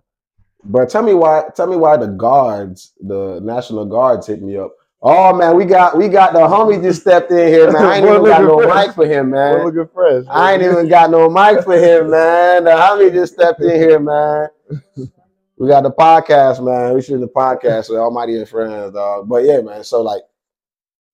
But 0.65 0.91
tell 0.91 1.03
me 1.03 1.15
why. 1.15 1.45
Tell 1.57 1.67
me 1.67 1.77
why 1.77 1.97
the 1.97 2.09
guards, 2.09 2.93
the 3.01 3.41
National 3.43 3.85
Guards, 3.87 4.27
hit 4.27 4.43
me 4.43 4.57
up 4.59 4.73
Oh 5.05 5.35
man, 5.37 5.57
we 5.57 5.65
got 5.65 5.99
we 5.99 6.09
got 6.09 6.33
the 6.33 6.39
homie 6.39 6.81
just 6.81 7.01
stepped 7.01 7.33
in 7.33 7.49
here, 7.49 7.73
man. 7.73 7.85
I 7.85 7.97
ain't 7.99 8.07
even 8.07 8.23
got 8.25 8.45
no 8.45 8.61
fresh. 8.61 8.87
mic 8.87 8.95
for 8.95 9.05
him, 9.05 9.31
man. 9.31 9.53
We're 9.53 9.59
man. 9.59 9.67
looking 9.75 9.93
fresh. 9.93 10.25
I 10.31 10.53
ain't 10.53 10.63
even 10.63 10.89
got 10.89 11.11
no 11.11 11.29
mic 11.29 11.65
for 11.65 11.77
him, 11.77 12.11
man. 12.11 12.65
The 12.65 12.71
homie 12.71 13.13
just 13.13 13.35
stepped 13.35 13.61
in 13.63 13.71
here, 13.71 13.99
man. 13.99 14.49
We 15.62 15.69
got 15.69 15.85
the 15.85 15.92
podcast, 15.92 16.61
man. 16.64 16.92
We 16.92 17.02
should 17.02 17.21
the 17.21 17.28
podcast 17.28 17.88
with 17.88 18.00
Almighty 18.00 18.37
and 18.37 18.49
friends, 18.49 18.95
dog. 18.95 19.28
But 19.28 19.45
yeah, 19.45 19.61
man. 19.61 19.85
So 19.85 20.02
like, 20.02 20.23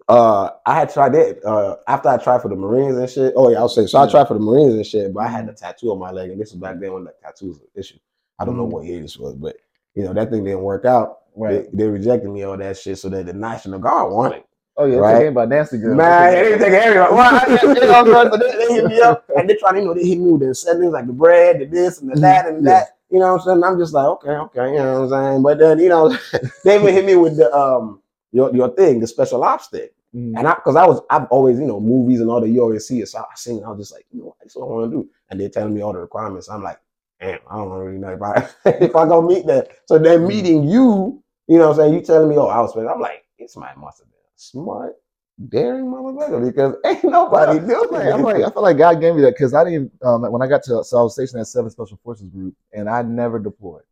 uh, 0.09 0.49
I 0.65 0.75
had 0.75 0.91
tried 0.91 1.13
that 1.13 1.45
uh 1.45 1.77
after 1.87 2.09
I 2.09 2.17
tried 2.17 2.41
for 2.41 2.49
the 2.49 2.57
Marines 2.57 2.97
and 2.97 3.11
shit. 3.11 3.35
Oh 3.37 3.51
yeah, 3.51 3.59
I'll 3.59 3.69
say 3.69 3.85
so. 3.87 3.99
I 3.99 4.11
tried 4.11 4.27
for 4.27 4.33
the 4.33 4.41
Marines 4.41 4.73
and 4.73 4.87
shit, 4.87 5.13
but 5.13 5.21
I 5.21 5.29
had 5.29 5.47
the 5.47 5.53
tattoo 5.53 5.93
on 5.93 5.99
my 5.99 6.13
leg, 6.13 6.31
and 6.31 6.41
this 6.41 6.53
was 6.53 6.61
back 6.63 6.81
then 6.81 6.95
when 6.95 7.05
the 7.05 7.13
tattoos 7.23 7.59
were 7.59 7.67
an 7.75 7.79
issue. 7.79 7.99
I 8.39 8.47
don't 8.47 8.57
know 8.57 8.67
Mhm. 8.67 8.71
what 8.71 8.85
year 8.87 9.03
this 9.03 9.19
was, 9.19 9.35
but 9.35 9.57
you 9.95 10.03
know 10.05 10.15
that 10.15 10.31
thing 10.31 10.45
didn't 10.45 10.63
work 10.63 10.87
out. 10.87 11.19
Right. 11.37 11.71
They, 11.71 11.85
they 11.85 11.91
rejected 11.91 12.31
me 12.31 12.43
all 12.45 12.57
that 12.57 12.79
shit, 12.79 12.97
so 12.99 13.11
that 13.11 13.27
the 13.27 13.35
National 13.35 13.79
Guard 13.81 14.11
wanted. 14.15 14.45
Oh 14.79 14.87
yeah, 14.87 14.97
Right. 14.97 15.13
right. 15.13 15.27
about 15.27 15.51
Nancy 15.51 15.77
girl. 15.77 15.95
Man, 15.95 16.33
they 16.33 16.43
didn't 16.45 16.61
take 16.61 16.73
everybody. 16.73 17.13
Well, 17.15 17.35
I, 17.35 17.63
you 17.63 17.75
know, 17.87 18.05
bro, 18.05 18.31
so 18.31 18.37
they, 18.39 18.67
they 18.67 18.75
hit 18.77 18.85
me 18.87 19.01
up 19.03 19.29
and 19.37 19.51
they 19.51 19.57
trying 19.57 19.75
to, 19.75 19.81
you 19.81 19.87
know, 19.89 19.93
they 19.95 20.07
hit 20.07 20.19
me 20.19 20.31
with 20.33 20.41
the 20.41 20.47
incentives 20.49 20.93
like 20.95 21.07
the 21.07 21.13
bread, 21.13 21.59
the 21.59 21.67
this 21.67 22.01
and 22.01 22.11
the 22.11 22.19
that 22.21 22.47
and 22.47 22.65
Yeah. 22.65 22.71
that. 22.73 22.89
You 23.11 23.21
know 23.21 23.35
what 23.35 23.41
I'm 23.43 23.47
saying? 23.47 23.65
I'm 23.65 23.79
just 23.79 23.95
like, 23.95 24.07
okay, 24.07 24.31
okay, 24.31 24.73
you 24.73 24.79
know 24.79 25.03
what 25.07 25.15
I'm 25.15 25.33
saying? 25.33 25.43
But 25.43 25.59
then, 25.59 25.79
you 25.79 25.89
know, 25.89 26.11
they 26.65 26.77
even 26.81 26.93
hit 26.95 27.05
me 27.07 27.17
with 27.17 27.37
the 27.37 27.55
um 27.55 28.03
your 28.33 28.55
your 28.55 28.71
thing, 28.71 29.01
the 29.01 29.07
special 29.07 29.45
ops 29.45 29.69
thing. 29.69 29.89
Mhm. 30.15 30.39
And 30.39 30.49
I 30.49 30.55
because 30.55 30.77
I 30.77 30.87
was 30.87 31.01
I've 31.11 31.27
always, 31.31 31.59
you 31.59 31.67
know, 31.67 31.81
movies 31.81 32.21
and 32.21 32.31
all 32.31 32.41
that 32.41 32.49
you 32.49 32.61
always 32.63 32.87
see 32.87 33.01
it. 33.01 33.09
So 33.09 33.19
I 33.21 33.25
seen 33.37 33.59
it, 33.59 33.65
I 33.65 33.71
was 33.71 33.79
just 33.81 33.93
like, 33.95 34.07
you 34.13 34.21
know, 34.23 34.37
that's 34.41 34.57
what 34.57 34.67
I 34.67 34.69
want 34.69 34.91
to 34.91 34.97
do. 34.99 35.09
And 35.31 35.41
they're 35.41 35.49
telling 35.49 35.75
me 35.75 35.83
all 35.83 35.93
the 35.93 36.01
requirements. 36.01 36.49
I'm 36.51 36.63
like, 36.63 36.81
damn, 37.21 37.39
I 37.51 37.57
don't 37.57 37.71
really 37.71 37.99
know 37.99 38.11
if 38.15 38.23
I 38.23 38.49
if 38.85 38.97
I 38.97 39.09
gonna 39.09 39.27
meet 39.27 39.47
that. 39.47 39.69
So 39.87 39.99
they're 39.99 40.21
meeting 40.21 40.65
you, 40.69 41.23
you 41.47 41.59
know 41.59 41.69
what 41.69 41.79
I'm 41.81 41.85
saying? 41.87 41.95
You 41.95 42.01
telling 42.03 42.29
me, 42.29 42.37
oh, 42.37 42.49
I 42.49 42.61
was 42.61 42.77
I'm 42.77 43.01
like, 43.01 43.25
this 43.39 43.57
man 43.57 43.79
must 43.79 44.01
have 44.01 44.09
been 44.09 44.19
smart, 44.37 44.97
daring 45.47 45.87
motherfucker 45.87 46.45
because 46.45 46.75
ain't 46.85 47.05
nobody 47.05 47.61
doing 47.61 47.95
I'm 47.95 48.15
I'm 48.15 48.23
like, 48.23 48.43
I 48.43 48.51
feel 48.51 48.63
like 48.63 48.79
God 48.79 49.01
gave 49.01 49.15
me 49.15 49.23
that 49.23 49.35
because 49.35 49.55
I 49.55 49.65
didn't. 49.65 49.93
Um, 50.03 50.23
when 50.33 50.43
I 50.43 50.47
got 50.47 50.63
to, 50.65 50.83
so 50.83 50.99
I 50.99 51.03
was 51.03 51.15
stationed 51.15 51.41
at 51.41 51.47
Seven 51.47 51.71
Special 51.71 51.99
Forces 52.03 52.29
Group, 52.29 52.55
and 52.73 52.89
I 52.89 53.03
never 53.03 53.39
deployed, 53.39 53.83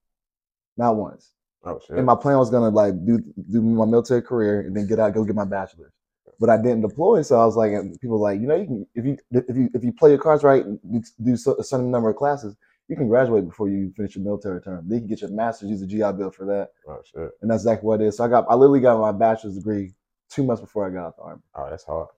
not 0.77 0.97
once. 0.97 1.33
Oh 1.65 1.81
shit. 1.85 1.97
And 1.97 2.07
my 2.07 2.15
plan 2.15 2.39
was 2.39 2.51
gonna 2.51 2.71
like 2.71 2.95
do 3.05 3.19
do 3.51 3.63
my 3.63 3.85
military 3.85 4.23
career 4.23 4.61
and 4.61 4.77
then 4.77 4.87
get 4.87 4.99
out, 4.99 5.15
go 5.15 5.25
get 5.25 5.35
my 5.37 5.45
bachelor's. 5.45 5.93
But 6.39 6.51
I 6.51 6.59
didn't 6.59 6.83
deploy, 6.83 7.23
so 7.23 7.41
I 7.41 7.47
was 7.47 7.57
like, 7.57 7.73
and 7.73 7.99
people 8.01 8.21
like, 8.21 8.41
you 8.41 8.47
know, 8.47 8.57
you 8.57 8.67
can 8.67 8.87
if 8.95 9.05
you 9.07 9.17
if 9.31 9.57
you 9.57 9.71
if 9.73 9.85
you 9.85 9.93
play 9.93 10.11
your 10.11 10.19
cards 10.19 10.45
right, 10.45 10.65
and 10.65 10.79
you 10.89 11.03
do 11.25 11.37
so- 11.37 11.57
a 11.59 11.65
certain 11.65 11.91
number 11.91 12.11
of 12.11 12.17
classes, 12.17 12.55
you 12.89 12.97
can 12.97 13.09
graduate 13.09 13.47
before 13.47 13.69
you 13.69 13.93
finish 13.97 14.17
your 14.17 14.25
military 14.25 14.61
term. 14.61 14.85
Then 14.87 14.97
you 14.97 15.01
can 15.01 15.09
get 15.09 15.21
your 15.23 15.31
master's, 15.31 15.71
use 15.71 15.81
the 15.81 15.87
GI 15.87 16.13
Bill 16.13 16.31
for 16.31 16.45
that, 16.45 16.73
oh 16.89 17.01
shit. 17.05 17.31
and 17.41 17.51
that's 17.51 17.63
exactly 17.63 17.87
what 17.87 18.03
it 18.03 18.09
is. 18.09 18.19
So 18.19 18.25
I 18.25 18.29
got, 18.29 18.45
I 18.51 18.55
literally 18.55 18.81
got 18.81 19.01
my 19.01 19.13
bachelor's 19.13 19.57
degree 19.57 19.95
two 20.31 20.45
months 20.45 20.61
before 20.61 20.87
I 20.87 20.91
got 20.91 21.07
out 21.07 21.17
the 21.17 21.23
army, 21.23 21.43
Oh, 21.55 21.69
that's 21.71 21.85
hard. 21.85 22.09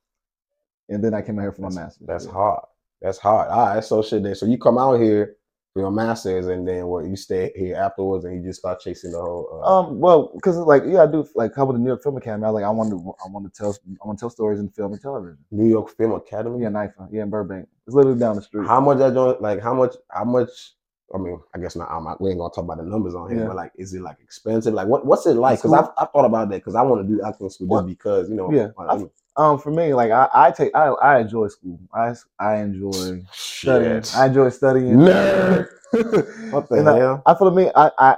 and 0.88 1.02
then 1.02 1.14
I 1.14 1.22
came 1.22 1.38
out 1.38 1.42
here 1.42 1.52
for 1.52 1.62
my 1.62 1.68
That's, 1.68 1.76
master's. 1.76 2.06
that's 2.06 2.24
Yeah. 2.26 2.32
hard. 2.32 2.64
That's 3.00 3.18
hard. 3.18 3.48
All 3.50 3.66
right, 3.74 3.84
so 3.84 4.02
shit. 4.02 4.22
Then 4.22 4.34
so 4.34 4.46
you 4.46 4.58
come 4.58 4.76
out 4.78 4.94
here 5.00 5.36
for 5.72 5.82
your 5.82 5.90
masters, 5.92 6.46
and 6.48 6.66
then 6.66 6.86
what? 6.88 7.04
You 7.04 7.14
stay 7.14 7.52
here 7.54 7.76
afterwards, 7.76 8.24
and 8.24 8.34
you 8.34 8.42
just 8.48 8.58
start 8.60 8.80
chasing 8.80 9.12
the 9.12 9.20
whole. 9.20 9.60
Uh, 9.62 9.80
Um, 9.80 10.00
well, 10.00 10.32
because 10.34 10.56
like 10.56 10.82
yeah, 10.86 11.02
I 11.02 11.06
do 11.06 11.24
like 11.36 11.52
cover 11.54 11.72
the 11.72 11.78
New 11.78 11.86
York 11.88 12.02
Film 12.02 12.16
Academy. 12.16 12.44
I 12.46 12.48
like 12.48 12.64
I 12.64 12.70
want 12.70 12.90
to 12.90 12.96
I 13.24 13.28
want 13.30 13.44
to 13.46 13.56
tell 13.56 13.70
I 14.02 14.06
want 14.06 14.18
to 14.18 14.22
tell 14.22 14.30
stories 14.30 14.58
in 14.58 14.68
film 14.70 14.92
and 14.94 15.00
television. 15.00 15.38
New 15.52 15.68
York 15.68 15.90
Film 15.90 16.12
Academy. 16.12 16.62
Yeah, 16.62 16.70
NYFA. 16.70 17.08
Yeah, 17.12 17.22
in 17.22 17.30
Burbank. 17.30 17.68
It's 17.86 17.94
literally 17.94 18.18
down 18.18 18.34
the 18.36 18.42
street. 18.42 18.66
How 18.66 18.80
much 18.80 18.98
that 18.98 19.14
joint? 19.14 19.40
Like 19.40 19.60
how 19.60 19.74
much? 19.74 19.94
How 20.10 20.24
much? 20.24 20.74
I 21.14 21.18
mean, 21.18 21.40
I 21.54 21.58
guess 21.58 21.74
not. 21.76 21.90
I'm 21.90 22.04
not 22.04 22.20
we 22.20 22.30
ain't 22.30 22.38
gonna 22.38 22.52
talk 22.52 22.64
about 22.64 22.76
the 22.78 22.82
numbers 22.84 23.14
on 23.14 23.30
here, 23.30 23.40
Yeah. 23.40 23.46
but 23.46 23.56
like, 23.56 23.72
is 23.76 23.94
it 23.94 24.02
like 24.02 24.18
expensive? 24.22 24.74
Like, 24.74 24.88
what 24.88 25.06
what's 25.06 25.26
it 25.26 25.34
like? 25.34 25.58
Because 25.58 25.72
I've, 25.72 25.88
I've 25.96 26.10
thought 26.12 26.26
about 26.26 26.50
that 26.50 26.56
because 26.56 26.74
I 26.74 26.82
want 26.82 27.06
to 27.06 27.08
do 27.14 27.22
acting 27.26 27.48
school 27.50 27.68
just 27.78 27.86
because 27.86 28.28
you 28.28 28.34
know. 28.36 28.52
yeah, 28.52 28.68
I- 28.78 29.04
Um, 29.36 29.58
for 29.58 29.70
me, 29.70 29.94
like 29.94 30.10
I, 30.10 30.28
I 30.34 30.50
take 30.50 30.74
I, 30.74 30.88
I 30.88 31.20
enjoy 31.20 31.46
school. 31.48 31.78
I 31.94 32.14
I 32.40 32.56
enjoy 32.56 33.22
studying. 33.32 34.02
I 34.14 34.26
enjoy 34.26 34.48
studying. 34.50 34.96
Nerd. 34.96 35.68
What 36.52 36.68
the 36.68 36.74
And 36.76 36.88
I- 36.88 36.98
hell? 36.98 37.22
I 37.24 37.34
feel 37.34 37.50
me, 37.50 37.70
I, 37.74 37.90
I 37.98 38.16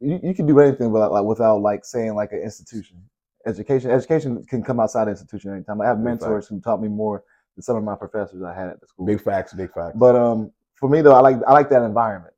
you, 0.00 0.18
you 0.22 0.34
can 0.34 0.46
do 0.46 0.58
anything 0.58 0.90
without 0.90 1.12
like 1.12 1.24
without 1.24 1.60
like 1.60 1.84
saying 1.84 2.14
like 2.14 2.32
an 2.32 2.40
institution. 2.40 2.96
Education, 3.46 3.90
education 3.90 4.44
can 4.48 4.62
come 4.62 4.80
outside 4.80 5.04
the 5.06 5.10
institution 5.12 5.52
anytime. 5.52 5.80
I 5.80 5.86
have 5.86 5.98
Big 5.98 6.04
mentors 6.04 6.46
who 6.48 6.60
taught 6.60 6.80
me 6.80 6.88
more 6.88 7.22
than 7.54 7.62
some 7.62 7.76
of 7.76 7.84
my 7.84 7.94
professors 7.96 8.42
I 8.42 8.54
had 8.54 8.68
at 8.68 8.80
the 8.80 8.86
school. 8.86 9.04
Big 9.06 9.20
facts. 9.20 9.52
Big 9.52 9.72
facts. 9.72 9.96
But 9.96 10.16
um, 10.16 10.50
for 10.76 10.88
me 10.88 11.02
though, 11.02 11.14
I 11.14 11.20
like 11.20 11.36
I 11.46 11.52
like 11.52 11.68
that 11.70 11.82
environment. 11.82 12.31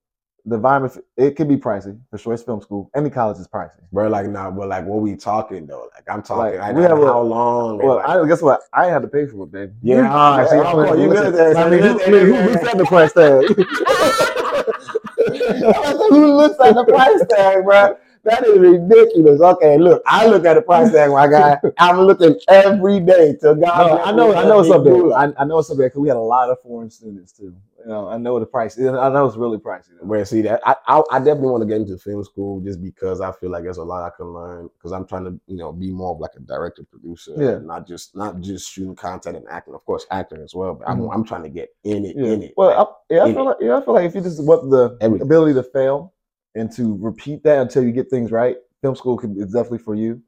The 0.46 0.56
environment 0.56 0.98
it 1.16 1.36
can 1.36 1.48
be 1.48 1.56
pricey 1.56 1.98
for 2.10 2.18
sure. 2.18 2.34
It's 2.34 2.42
film 2.42 2.60
school. 2.60 2.90
Any 2.94 3.08
college 3.08 3.38
is 3.38 3.48
pricey. 3.48 3.80
Bro, 3.90 4.08
like 4.10 4.26
now, 4.28 4.50
but 4.50 4.68
like, 4.68 4.84
what 4.84 5.00
we 5.00 5.16
talking 5.16 5.66
though? 5.66 5.88
Like, 5.94 6.04
I'm 6.06 6.22
talking. 6.22 6.58
Like, 6.58 6.68
I, 6.68 6.72
we 6.72 6.82
have 6.82 6.98
a- 6.98 7.06
how 7.06 7.22
long? 7.22 7.78
Well, 7.78 7.96
like- 7.96 8.06
I 8.08 8.26
guess 8.28 8.42
what 8.42 8.60
I 8.72 8.86
had 8.86 9.00
to 9.02 9.08
pay 9.08 9.26
for 9.26 9.44
it, 9.44 9.52
baby. 9.52 9.72
Yeah, 9.82 10.12
all 10.14 10.36
right, 10.38 10.48
see, 10.50 10.58
of 10.58 10.66
course, 10.66 10.98
you 11.00 11.08
listen, 11.08 11.32
military, 11.32 11.56
I 11.56 11.70
mean, 11.70 11.80
who, 11.80 11.88
you 11.88 12.04
I 12.04 12.10
mean, 12.10 12.26
who, 12.26 12.34
who 12.34 12.52
set 12.64 12.76
the 12.76 12.84
price 12.84 13.12
tag? 13.14 13.44
Who 16.10 16.36
looks 16.36 16.60
at 16.60 16.74
the 16.74 16.84
price 16.84 17.22
tag, 17.30 17.64
bro? 17.64 17.96
That 18.24 18.46
is 18.46 18.58
ridiculous. 18.58 19.40
Okay, 19.40 19.76
look, 19.78 20.02
I 20.06 20.26
look 20.26 20.44
at 20.46 20.54
the 20.54 20.62
price 20.62 20.90
tag, 20.92 21.10
my 21.10 21.26
guy. 21.28 21.58
I'm 21.78 22.00
looking 22.00 22.38
every 22.48 23.00
day 23.00 23.36
till 23.40 23.54
God. 23.54 23.86
No, 23.86 24.02
I 24.02 24.12
know, 24.12 24.34
I 24.34 24.44
know 24.44 24.62
something. 24.62 24.64
it's 24.64 24.70
up 24.70 24.78
that 24.78 24.84
big 24.84 24.92
there. 24.94 25.02
moolah. 25.02 25.34
I, 25.38 25.42
I 25.42 25.44
know 25.44 25.62
there 25.62 25.76
because 25.88 26.00
we 26.00 26.08
had 26.08 26.16
a 26.16 26.20
lot 26.20 26.48
of 26.48 26.60
foreign 26.62 26.90
students 26.90 27.32
too. 27.32 27.54
You 27.80 27.90
know, 27.90 28.08
I 28.08 28.16
know 28.16 28.40
the 28.40 28.46
price. 28.46 28.78
I 28.78 28.82
know 29.10 29.26
it's 29.26 29.36
really 29.36 29.58
pricey. 29.58 29.88
Though. 30.00 30.06
Where 30.06 30.24
see 30.24 30.40
that 30.42 30.62
I, 30.64 30.74
I 30.86 31.02
I 31.12 31.18
definitely 31.18 31.48
want 31.50 31.62
to 31.64 31.66
get 31.68 31.82
into 31.82 31.98
film 31.98 32.24
school 32.24 32.60
just 32.62 32.80
because 32.82 33.20
I 33.20 33.30
feel 33.32 33.50
like 33.50 33.64
there's 33.64 33.76
a 33.76 33.84
lot 33.84 34.06
I 34.10 34.16
can 34.16 34.28
learn 34.28 34.70
because 34.78 34.92
I'm 34.92 35.06
trying 35.06 35.24
to 35.26 35.38
you 35.46 35.58
know 35.58 35.70
be 35.70 35.90
more 35.92 36.14
of 36.14 36.18
like 36.18 36.30
a 36.34 36.40
director 36.40 36.82
producer 36.82 37.32
Yeah. 37.36 37.58
not 37.58 37.86
just 37.86 38.16
not 38.16 38.40
just 38.40 38.72
shooting 38.72 38.96
content 38.96 39.36
and 39.36 39.46
acting 39.50 39.74
of 39.74 39.84
course 39.84 40.06
acting 40.10 40.40
as 40.40 40.54
well 40.54 40.72
but 40.76 40.88
I'm 40.88 41.00
Mhm. 41.00 41.14
I'm 41.14 41.24
trying 41.24 41.42
to 41.42 41.50
get 41.50 41.68
in 41.84 42.06
it 42.06 42.16
Yeah. 42.16 42.24
in 42.32 42.42
it 42.44 42.54
Well, 42.56 42.68
like, 42.68 42.78
I, 42.88 43.14
yeah, 43.14 43.24
I 43.24 43.34
feel 43.34 43.44
like 43.44 43.56
yeah, 43.60 43.76
I 43.76 43.84
feel 43.84 43.94
like 43.94 44.06
if 44.06 44.14
you 44.14 44.22
just 44.22 44.42
want 44.42 44.70
the 44.70 44.96
Everything. 45.02 45.26
ability 45.26 45.52
to 45.52 45.62
fail 45.62 46.13
and 46.54 46.70
to 46.72 46.96
repeat 47.00 47.42
that 47.44 47.58
until 47.60 47.82
you 47.84 47.92
get 47.92 48.08
things 48.10 48.30
right, 48.30 48.56
film 48.82 48.94
school 48.96 49.16
can 49.16 49.36
is 49.40 49.52
definitely 49.52 49.78
for 49.78 49.94
you 49.94 50.22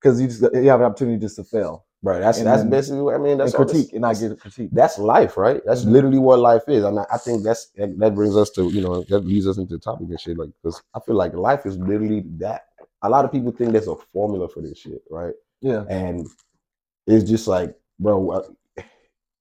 because 0.00 0.20
you 0.20 0.26
just 0.28 0.42
you 0.54 0.68
have 0.68 0.80
an 0.80 0.86
opportunity 0.86 1.18
just 1.18 1.36
to 1.36 1.44
fail 1.44 1.84
Right. 2.00 2.20
that's 2.20 2.38
and 2.38 2.46
that's 2.46 2.62
then- 2.62 2.70
basically 2.70 3.00
what 3.00 3.14
I 3.16 3.18
mean 3.18 3.38
that's 3.38 3.54
and 3.54 3.66
critique 3.68 3.92
and 3.92 4.04
that's- 4.04 4.20
get 4.20 4.30
a 4.32 4.36
critique. 4.36 4.70
that's 4.72 4.98
life, 5.00 5.36
right? 5.36 5.60
That's 5.66 5.84
Mhm. 5.84 5.90
literally 5.92 6.18
what 6.18 6.38
life 6.38 6.62
is, 6.68 6.84
and 6.84 7.00
I, 7.00 7.06
I 7.12 7.18
think 7.18 7.42
that's 7.42 7.70
that, 7.76 7.98
that 7.98 8.14
brings 8.14 8.36
us 8.36 8.50
to 8.50 8.68
you 8.70 8.80
know 8.80 9.02
that 9.02 9.20
leads 9.20 9.46
us 9.48 9.58
into 9.58 9.74
the 9.74 9.80
topic 9.80 10.08
and 10.08 10.20
shit. 10.20 10.38
Like, 10.38 10.50
because 10.62 10.80
I 10.94 11.00
feel 11.00 11.16
like 11.16 11.34
life 11.34 11.66
is 11.66 11.76
literally 11.78 12.24
that. 12.38 12.62
A 13.02 13.08
lot 13.08 13.24
of 13.24 13.32
people 13.32 13.50
think 13.52 13.72
there's 13.72 13.86
a 13.88 13.94
formula 14.12 14.48
for 14.48 14.60
this 14.60 14.78
shit, 14.78 15.02
right? 15.10 15.34
Yeah, 15.60 15.84
And 15.88 16.26
it's 17.06 17.28
just 17.28 17.46
like, 17.48 17.76
bro, 17.98 18.30
uh, 18.30 18.42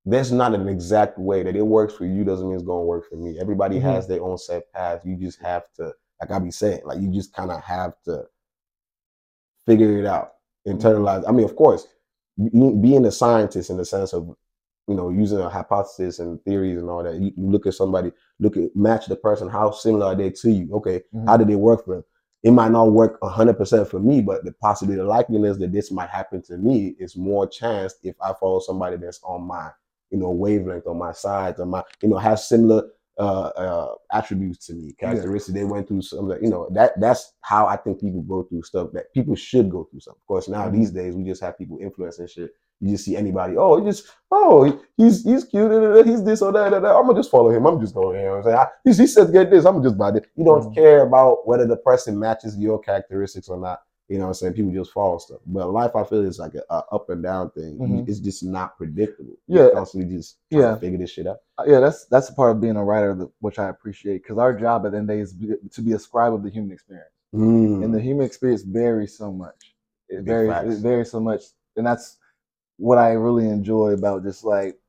there's 0.06 0.32
not 0.32 0.54
an 0.56 0.68
exact 0.68 1.20
way 1.20 1.44
that 1.44 1.56
it 1.56 1.62
works 1.66 1.94
for 1.94 2.06
you. 2.06 2.24
Doesn't 2.24 2.48
mean 2.48 2.56
it's 2.56 2.64
gonna 2.66 2.84
work 2.86 3.08
for 3.10 3.18
me. 3.18 3.40
Everybody 3.40 3.78
Mhm. 3.78 3.82
has 3.84 4.08
their 4.08 4.24
own 4.24 4.38
set 4.38 4.72
path. 4.74 5.06
You 5.06 5.16
just 5.18 5.40
have 5.42 5.64
to, 5.76 5.94
like 6.20 6.32
I 6.32 6.40
be 6.40 6.52
saying, 6.52 6.82
like 6.86 7.00
you 7.00 7.12
just 7.12 7.34
kind 7.34 7.52
of 7.52 7.62
have 7.64 7.94
to 8.06 8.24
figure 9.66 10.00
it 10.00 10.06
out, 10.06 10.34
internalize. 10.68 11.28
I 11.28 11.32
mean, 11.32 11.46
of 11.46 11.56
course, 11.56 11.88
being 12.38 13.06
a 13.06 13.12
scientist 13.12 13.70
in 13.70 13.78
the 13.78 13.86
sense 13.86 14.14
of 14.14 14.36
you 14.88 14.96
know 14.96 15.10
using 15.10 15.40
a 15.40 15.50
hypothesis 15.50 16.20
and 16.20 16.42
theories 16.44 16.78
and 16.78 16.90
all 16.90 17.04
that. 17.04 17.16
You, 17.16 17.32
look 17.38 17.68
at 17.68 17.74
somebody, 17.74 18.12
look 18.40 18.58
at 18.58 18.76
match 18.76 19.08
the 19.08 19.16
person. 19.16 19.50
How 19.50 19.72
similar 19.72 20.08
are 20.08 20.16
they 20.16 20.30
to 20.32 20.52
you? 20.52 20.74
Okay, 20.76 21.02
Mhm. 21.14 21.26
how 21.28 21.38
did 21.38 21.50
it 21.50 21.56
work 21.56 21.86
for 21.86 21.96
them? 21.96 22.06
It 22.44 22.52
might 22.52 22.72
not 22.72 22.92
work 22.92 23.20
hundred 23.22 23.56
percent 23.58 23.88
for 23.90 24.00
me, 24.00 24.22
but 24.22 24.46
the 24.46 24.54
possibility, 24.54 25.02
the 25.02 25.08
likeliness 25.08 25.60
that 25.60 25.74
this 25.74 25.92
might 25.92 26.10
happen 26.10 26.42
to 26.44 26.58
me 26.58 26.96
is 27.00 27.18
more 27.18 27.48
chance 27.48 27.96
if 28.04 28.16
I 28.22 28.34
follow 28.40 28.60
somebody 28.60 28.98
that's 28.98 29.20
on 29.24 29.44
my 29.44 29.72
you 30.12 30.18
know 30.20 30.32
wavelength, 30.32 30.88
on 30.88 30.98
my 30.98 31.12
side, 31.12 31.60
on 31.60 31.70
my 31.70 31.84
you 32.02 32.10
know 32.10 32.18
has 32.18 32.48
similar 32.48 32.84
uh, 33.20 33.48
uh 33.58 33.96
attributes 34.14 34.66
to 34.68 34.74
me, 34.74 34.94
characteristics. 35.00 35.54
They 35.54 35.64
went 35.64 35.88
through 35.88 36.02
some, 36.04 36.30
you 36.42 36.50
know, 36.50 36.68
that 36.72 37.00
that's 37.00 37.34
how 37.42 37.66
I 37.68 37.76
think 37.78 38.00
people 38.00 38.22
go 38.22 38.44
through 38.44 38.64
stuff 38.64 38.90
that 38.94 39.12
people 39.14 39.36
should 39.36 39.70
go 39.70 39.86
through 39.90 40.02
stuff. 40.02 40.16
Of 40.16 40.26
course, 40.28 40.48
now 40.48 40.68
Mhm. 40.68 40.74
these 40.74 40.92
days 40.92 41.16
we 41.16 41.24
just 41.24 41.42
have 41.42 41.58
people 41.58 41.80
influencing 41.82 42.28
shit. 42.28 42.52
You 42.80 42.92
just 42.92 43.06
see 43.06 43.16
anybody, 43.18 43.58
oh, 43.58 43.84
just, 43.84 44.06
oh, 44.32 44.80
he's 44.98 45.24
he's 45.24 45.46
cute, 45.46 45.72
da, 45.72 45.80
da, 45.80 45.94
da, 45.96 46.04
he's 46.04 46.24
this 46.24 46.44
or 46.44 46.52
that. 46.52 46.76
I'm 46.76 46.82
gonna 46.82 47.16
just 47.16 47.32
follow 47.32 47.50
him. 47.50 47.66
I'm 47.66 47.82
just 47.82 47.96
going, 47.96 48.20
you 48.20 48.26
know 48.26 48.32
what 48.32 48.38
I'm 48.38 48.44
saying? 48.44 48.58
I, 48.58 48.68
he, 48.84 48.94
he 48.94 49.08
said 49.08 49.34
get 49.34 49.50
this, 49.50 49.66
I'm 49.66 49.82
just 49.82 49.98
buy 49.98 50.12
this. 50.12 50.26
You 50.36 50.46
don't 50.46 50.64
Mhm. 50.66 50.76
care 50.76 51.02
about 51.02 51.48
whether 51.48 51.66
the 51.66 51.78
person 51.78 52.20
matches 52.20 52.56
your 52.56 52.78
characteristics 52.80 53.50
or 53.50 53.58
not. 53.58 53.82
You 54.10 54.18
know 54.18 54.24
what 54.24 54.30
I'm 54.30 54.34
saying? 54.36 54.54
People 54.54 54.72
just 54.72 54.94
follow 54.94 55.18
stuff. 55.18 55.40
But 55.46 55.70
life, 55.70 55.94
I 55.96 56.04
feel, 56.06 56.22
is 56.26 56.40
like 56.40 56.56
a, 56.56 56.64
a 56.74 56.84
up 56.94 57.10
and 57.10 57.22
down 57.22 57.52
thing. 57.52 57.78
Mhm. 57.78 58.08
It's 58.08 58.20
just 58.20 58.42
not 58.42 58.78
predictable. 58.78 59.36
Yeah. 59.48 59.64
You're 59.64 59.72
constantly 59.72 60.16
just 60.16 60.38
Yeah. 60.50 60.78
figure 60.78 60.98
this 60.98 61.10
shit 61.12 61.28
out. 61.28 61.40
Uh, 61.58 61.66
yeah, 61.68 61.80
that's 61.82 62.06
that's 62.06 62.30
a 62.30 62.34
part 62.34 62.52
of 62.52 62.62
being 62.62 62.78
a 62.78 62.84
writer, 62.86 63.14
that, 63.16 63.30
which 63.42 63.60
I 63.60 63.68
appreciate 63.70 64.24
because 64.24 64.38
our 64.38 64.54
job 64.58 64.86
at 64.86 64.94
the 64.94 64.98
end 65.00 65.10
of 65.10 65.16
the 65.16 65.16
day 65.16 65.20
is 65.22 65.34
be, 65.34 65.70
to 65.72 65.82
be 65.82 65.92
a 65.94 66.00
scribe 66.00 66.34
of 66.34 66.42
the 66.44 66.50
human 66.50 66.72
experience, 66.72 67.12
and 67.34 67.94
the 67.94 68.00
human 68.00 68.26
experience 68.26 68.64
varies 68.64 69.18
so 69.18 69.32
much. 69.32 69.76
It 70.08 70.18
Big 70.18 70.26
varies, 70.26 70.52
facts. 70.52 70.76
it 70.76 70.82
varies 70.82 71.12
so 71.12 71.20
much, 71.20 71.44
and 71.76 71.86
that's 71.86 72.18
what 72.78 72.98
I 72.98 73.12
really 73.14 73.50
enjoy 73.50 73.90
about 73.92 74.24
just 74.24 74.46
like. 74.46 74.80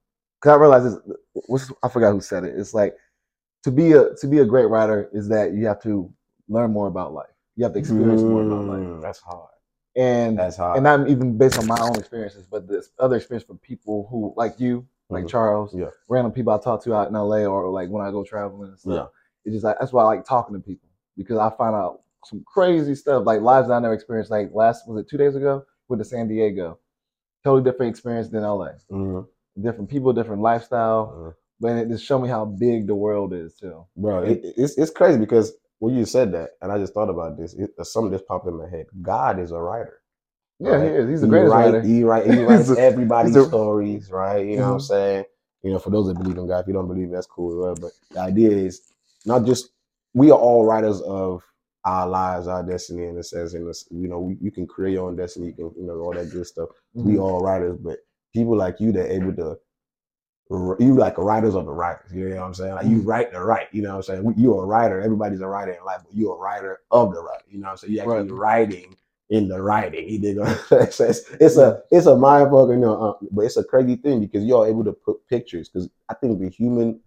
Cause 0.41 0.53
I 0.53 0.55
realize 0.57 0.85
this, 0.85 1.17
what's, 1.49 1.73
I 1.83 1.89
forgot 1.89 2.13
who 2.13 2.21
said 2.21 2.45
it. 2.45 2.57
It's 2.57 2.73
like 2.73 2.95
to 3.65 3.73
be 3.73 3.91
a 3.93 4.15
to 4.15 4.27
be 4.29 4.39
a 4.39 4.45
great 4.45 4.67
writer 4.67 5.11
is 5.13 5.27
that 5.31 5.55
you 5.55 5.67
have 5.67 5.83
to 5.83 6.09
learn 6.49 6.71
more 6.73 6.87
about 6.87 7.13
life. 7.13 7.27
You 7.59 7.65
have 7.65 7.73
to 7.73 7.81
experience 7.81 8.23
more 8.23 8.45
about 8.45 8.65
life. 8.67 8.79
Mm, 8.79 9.03
That's 9.03 9.19
hard. 9.19 9.50
and 9.97 10.38
That's 10.38 10.57
hard. 10.57 10.77
and 10.77 10.85
not 10.85 11.09
even 11.09 11.37
based 11.37 11.59
on 11.59 11.67
my 11.67 11.79
own 11.81 11.97
experiences, 11.97 12.47
but 12.47 12.69
this 12.69 12.91
other 13.00 13.17
experience 13.17 13.45
for 13.45 13.55
people 13.57 14.07
who 14.09 14.33
like 14.37 14.61
you, 14.61 14.87
like 15.11 15.25
Mhm. 15.25 15.29
Charles, 15.29 15.75
Yeah. 15.75 15.91
random 16.09 16.31
people 16.31 16.53
I 16.53 16.59
talk 16.59 16.85
to 16.85 16.95
out 16.95 17.09
in 17.09 17.17
LA 17.17 17.47
or 17.47 17.69
like 17.71 17.91
when 17.91 18.00
I 18.07 18.12
go 18.12 18.23
traveling 18.23 18.69
and 18.69 18.79
stuff. 18.79 18.93
Yeah. 18.95 19.07
It's 19.45 19.55
just 19.55 19.65
like 19.65 19.77
that's 19.81 19.93
why 19.93 20.03
I 20.05 20.07
like 20.07 20.25
talking 20.25 20.55
to 20.55 20.61
people 20.61 20.88
because 21.17 21.38
I 21.38 21.50
find 21.50 21.75
out 21.75 22.03
some 22.27 22.45
crazy 22.47 22.95
stuff, 22.95 23.27
like 23.27 23.41
lives 23.41 23.67
that 23.69 23.75
I 23.75 23.81
never 23.81 23.95
experienced. 23.95 24.31
Like 24.31 24.50
last 24.55 24.87
was 24.87 25.00
it 25.00 25.09
two 25.09 25.17
days 25.19 25.35
ago? 25.35 25.65
Went 25.88 25.99
to 26.00 26.05
San 26.05 26.29
Diego. 26.29 26.79
Totally 27.43 27.65
different 27.65 27.91
experience 27.91 28.29
than 28.29 28.45
LA. 28.45 28.71
Mhm. 28.88 29.27
Different 29.61 29.91
people, 29.91 30.12
different 30.12 30.43
lifestyle. 30.43 31.12
Mhm. 31.12 31.35
But 31.61 31.73
it 31.77 31.88
just 31.88 32.05
showed 32.05 32.21
me 32.21 32.29
how 32.29 32.45
big 32.45 32.87
the 32.87 32.95
world 32.95 33.33
is 33.33 33.55
too. 33.57 33.85
bro. 33.97 34.23
It, 34.23 34.43
it's 34.57 34.79
it's 34.79 34.93
crazy 34.93 35.19
because 35.19 35.55
when 35.80 35.94
you 35.94 36.04
said 36.04 36.32
that, 36.32 36.50
and 36.62 36.73
I 36.73 36.78
just 36.78 36.94
thought 36.94 37.08
about 37.11 37.37
this, 37.38 37.54
it, 37.54 37.70
something 37.87 38.12
just 38.12 38.26
popped 38.26 38.47
in 38.49 38.56
my 38.58 38.68
head. 38.68 38.87
God 39.02 39.38
is 39.38 39.52
a 39.52 39.58
writer. 39.58 40.00
Yeah, 40.61 40.70
Right. 40.73 40.82
he 40.90 40.97
is. 40.97 41.08
He's 41.11 41.25
greatest 41.28 41.52
write- 41.52 41.64
writer. 41.66 41.80
He 41.82 42.02
write, 42.04 42.26
he 42.26 42.44
writes 42.44 42.70
a- 42.70 42.80
everybody's 42.80 43.37
a- 43.37 43.44
stories, 43.47 44.11
right? 44.11 44.44
You 44.47 44.56
know 44.56 44.62
what 44.66 44.73
I'm 44.73 44.78
Mhm. 44.78 44.82
saying? 44.82 45.25
You 45.62 45.73
know, 45.73 45.78
for 45.78 45.90
those 45.90 46.08
that 46.08 46.18
believe 46.18 46.37
in 46.38 46.47
God, 46.47 46.61
if 46.61 46.66
you 46.68 46.73
don't 46.73 46.88
believe, 46.88 47.11
that's 47.11 47.26
cool. 47.26 47.58
Whatever. 47.61 47.80
But 47.82 47.92
the 48.11 48.20
idea 48.20 48.50
is 48.50 48.82
not 49.26 49.44
just 49.44 49.70
we 50.14 50.30
are 50.30 50.38
all 50.38 50.64
writers 50.66 51.00
of 51.02 51.42
our 51.85 52.08
lives, 52.08 52.49
our 52.49 52.62
destiny, 52.64 53.06
and 53.06 53.18
it 53.18 53.25
says 53.25 53.54
in 53.54 53.64
this, 53.66 53.87
you 53.90 54.08
know, 54.08 54.20
we, 54.20 54.37
you 54.40 54.50
can 54.50 54.66
create 54.66 54.94
your 54.94 55.06
own 55.08 55.16
destiny, 55.16 55.49
you 55.49 55.52
can, 55.52 55.70
you 55.76 55.87
know, 55.87 55.94
all 56.00 56.12
that 56.12 56.30
good 56.30 56.47
stuff. 56.47 56.70
We 56.94 57.14
Mhm. 57.14 57.23
all 57.23 57.40
writers, 57.40 57.76
but 57.78 57.99
people 58.35 58.56
like 58.56 58.80
you 58.80 58.90
that 58.92 59.12
able 59.12 59.35
to 59.35 59.58
you 60.50 60.95
like 60.95 61.19
a 61.19 61.23
writers 61.23 61.55
of 61.55 61.67
the 61.67 61.73
writers. 61.73 62.11
You 62.12 62.28
know 62.31 62.37
what 62.37 62.43
I'm 62.47 62.55
saying? 62.55 62.75
Like 62.75 62.87
you 62.87 63.02
Mhm. 63.02 63.07
write 63.07 63.33
the 63.33 63.40
right. 63.40 63.67
You 63.73 63.83
know 63.83 63.90
what 63.90 64.09
I'm 64.11 64.23
saying? 64.25 64.35
You're 64.37 64.62
a 64.62 64.67
writer. 64.67 65.00
Everybody's 65.00 65.40
a 65.43 65.47
writer 65.49 65.73
in 65.73 65.85
life, 65.85 66.00
but 66.05 66.14
you're 66.14 66.35
a 66.37 66.38
writer 66.38 66.81
of 66.90 67.12
the 67.14 67.23
right. 67.23 67.43
You 67.50 67.59
know 67.59 67.67
what 67.67 67.71
I'm 67.73 67.76
saying? 67.76 67.93
You 67.93 68.00
actually 68.00 68.31
writing 68.33 68.97
in 69.31 69.49
the 69.49 69.61
writing. 69.61 70.09
He 70.09 70.17
did. 70.17 70.38
it's, 70.71 71.00
it's 71.00 71.57
a 71.59 71.83
it's 71.90 72.07
a 72.07 72.17
mind 72.17 72.50
fucking, 72.50 72.71
you 72.71 72.76
know, 72.78 72.95
uh, 73.11 73.26
but 73.31 73.43
it's 73.45 73.59
a 73.59 73.64
crazy 73.64 73.97
thing 73.97 74.21
because 74.21 74.43
you're 74.45 74.67
able 74.67 74.85
to 74.85 74.93
put 74.93 75.26
pictures. 75.28 75.69
Because 75.69 75.90
I 76.09 76.14
think 76.14 76.40
the 76.40 76.49
human, 76.49 77.00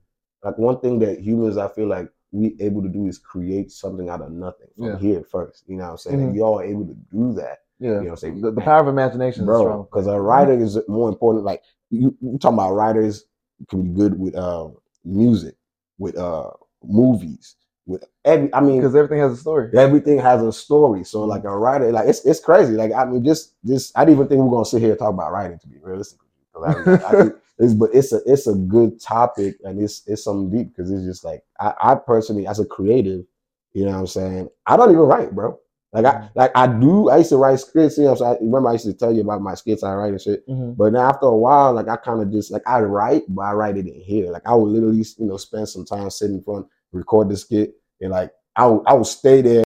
like 0.43 0.57
one 0.59 0.79
thing 0.79 0.99
that 0.99 1.19
humans, 1.21 1.57
I 1.57 1.67
feel 1.69 1.87
like 1.87 2.09
we 2.31 2.55
able 2.59 2.83
to 2.83 2.89
do 2.89 3.07
is 3.07 3.17
create 3.17 3.71
something 3.71 4.07
out 4.07 4.21
of 4.21 4.31
nothing 4.31 4.67
from 4.77 4.85
Yeah. 4.85 4.97
here 4.99 5.23
first. 5.23 5.63
You 5.67 5.77
know 5.77 5.85
what 5.85 5.91
I'm 5.91 5.97
saying? 5.97 6.19
Mhm. 6.19 6.35
Y'all 6.35 6.61
able 6.61 6.85
to 6.85 6.93
do 7.11 7.33
that. 7.33 7.59
Yeah. 7.79 7.87
You 7.89 7.93
know 7.95 8.01
what 8.01 8.09
I'm 8.11 8.15
saying? 8.17 8.41
The, 8.41 8.51
the 8.51 8.61
power 8.61 8.81
of 8.81 8.87
imagination 8.87 9.45
bro. 9.45 9.83
Because 9.91 10.05
a 10.05 10.21
writer 10.21 10.53
is 10.53 10.77
more 10.87 11.09
important. 11.09 11.43
Like 11.43 11.63
you, 11.89 12.15
you 12.21 12.37
talking 12.37 12.57
about 12.59 12.73
writers 12.75 13.25
can 13.69 13.83
be 13.83 13.89
good 13.89 14.19
with 14.19 14.35
uh, 14.35 14.69
music, 15.05 15.55
with 15.97 16.17
uh, 16.17 16.49
movies, 16.83 17.55
with 17.85 18.03
every. 18.25 18.53
I 18.53 18.61
mean, 18.61 18.77
Because 18.77 18.95
everything 18.95 19.19
has 19.19 19.33
a 19.33 19.37
story. 19.37 19.71
everything 19.77 20.19
has 20.19 20.41
a 20.41 20.51
story. 20.51 21.03
So 21.03 21.23
like 21.23 21.43
a 21.43 21.57
writer, 21.57 21.91
like 21.91 22.07
it's 22.07 22.25
it's 22.25 22.39
crazy. 22.39 22.73
Like 22.73 22.91
I 22.93 23.05
mean, 23.05 23.23
just 23.23 23.53
just 23.65 23.97
I 23.97 24.05
didn't 24.05 24.17
even 24.17 24.27
think 24.27 24.41
we 24.41 24.47
are 24.47 24.51
gonna 24.51 24.65
sit 24.65 24.81
here 24.81 24.91
and 24.91 24.99
talk 24.99 25.13
about 25.13 25.31
writing 25.31 25.59
to 25.59 25.67
be 25.67 25.77
realistic. 25.81 26.19
I, 26.65 26.75
I 27.05 27.15
think 27.15 27.35
it's 27.59 27.73
but 27.73 27.89
it's 27.93 28.11
a 28.13 28.21
it's 28.25 28.47
a 28.47 28.53
good 28.55 28.99
topic 29.01 29.55
and 29.63 29.81
it's 29.81 30.03
it's 30.07 30.23
something 30.23 30.55
deep 30.55 30.75
because 30.75 30.91
it's 30.91 31.05
just 31.05 31.23
like 31.23 31.43
I, 31.59 31.73
I 31.81 31.95
personally 31.95 32.47
as 32.47 32.59
a 32.59 32.65
creative, 32.65 33.23
you 33.73 33.85
know 33.85 33.91
what 33.91 33.99
I'm 33.99 34.07
saying. 34.07 34.49
I 34.67 34.77
don't 34.77 34.89
even 34.91 35.01
write, 35.03 35.33
bro. 35.33 35.59
Like 35.93 36.05
I 36.05 36.29
like 36.35 36.51
I 36.55 36.67
do. 36.67 37.09
I 37.09 37.17
used 37.17 37.29
to 37.29 37.37
write 37.37 37.59
skits. 37.59 37.97
You 37.97 38.05
know, 38.05 38.15
so 38.15 38.25
I 38.25 38.37
remember 38.39 38.69
I 38.69 38.73
used 38.73 38.85
to 38.85 38.93
tell 38.93 39.13
you 39.13 39.21
about 39.21 39.41
my 39.41 39.55
skits 39.55 39.83
I 39.83 39.93
write 39.93 40.11
and 40.11 40.21
shit. 40.21 40.47
Mhm. 40.47 40.77
But 40.77 40.93
then 40.93 41.01
after 41.01 41.25
a 41.25 41.35
while, 41.35 41.73
like 41.73 41.89
I 41.89 41.97
kind 41.97 42.21
of 42.21 42.31
just 42.31 42.51
like 42.51 42.63
I 42.65 42.79
write, 42.79 43.23
but 43.27 43.41
I 43.41 43.53
write 43.53 43.77
it 43.77 43.87
in 43.87 43.99
here. 43.99 44.31
Like 44.31 44.43
I 44.45 44.55
would 44.55 44.69
literally, 44.69 45.03
you 45.17 45.25
know, 45.25 45.37
spend 45.37 45.67
some 45.67 45.85
time 45.85 46.09
sitting 46.09 46.37
in 46.37 46.43
front, 46.43 46.67
record 46.93 47.29
the 47.29 47.35
skit, 47.35 47.73
and 47.99 48.11
like 48.11 48.31
I 48.55 48.67
would, 48.67 48.83
I 48.87 48.93
would 48.93 49.05
stay 49.05 49.41
there 49.41 49.63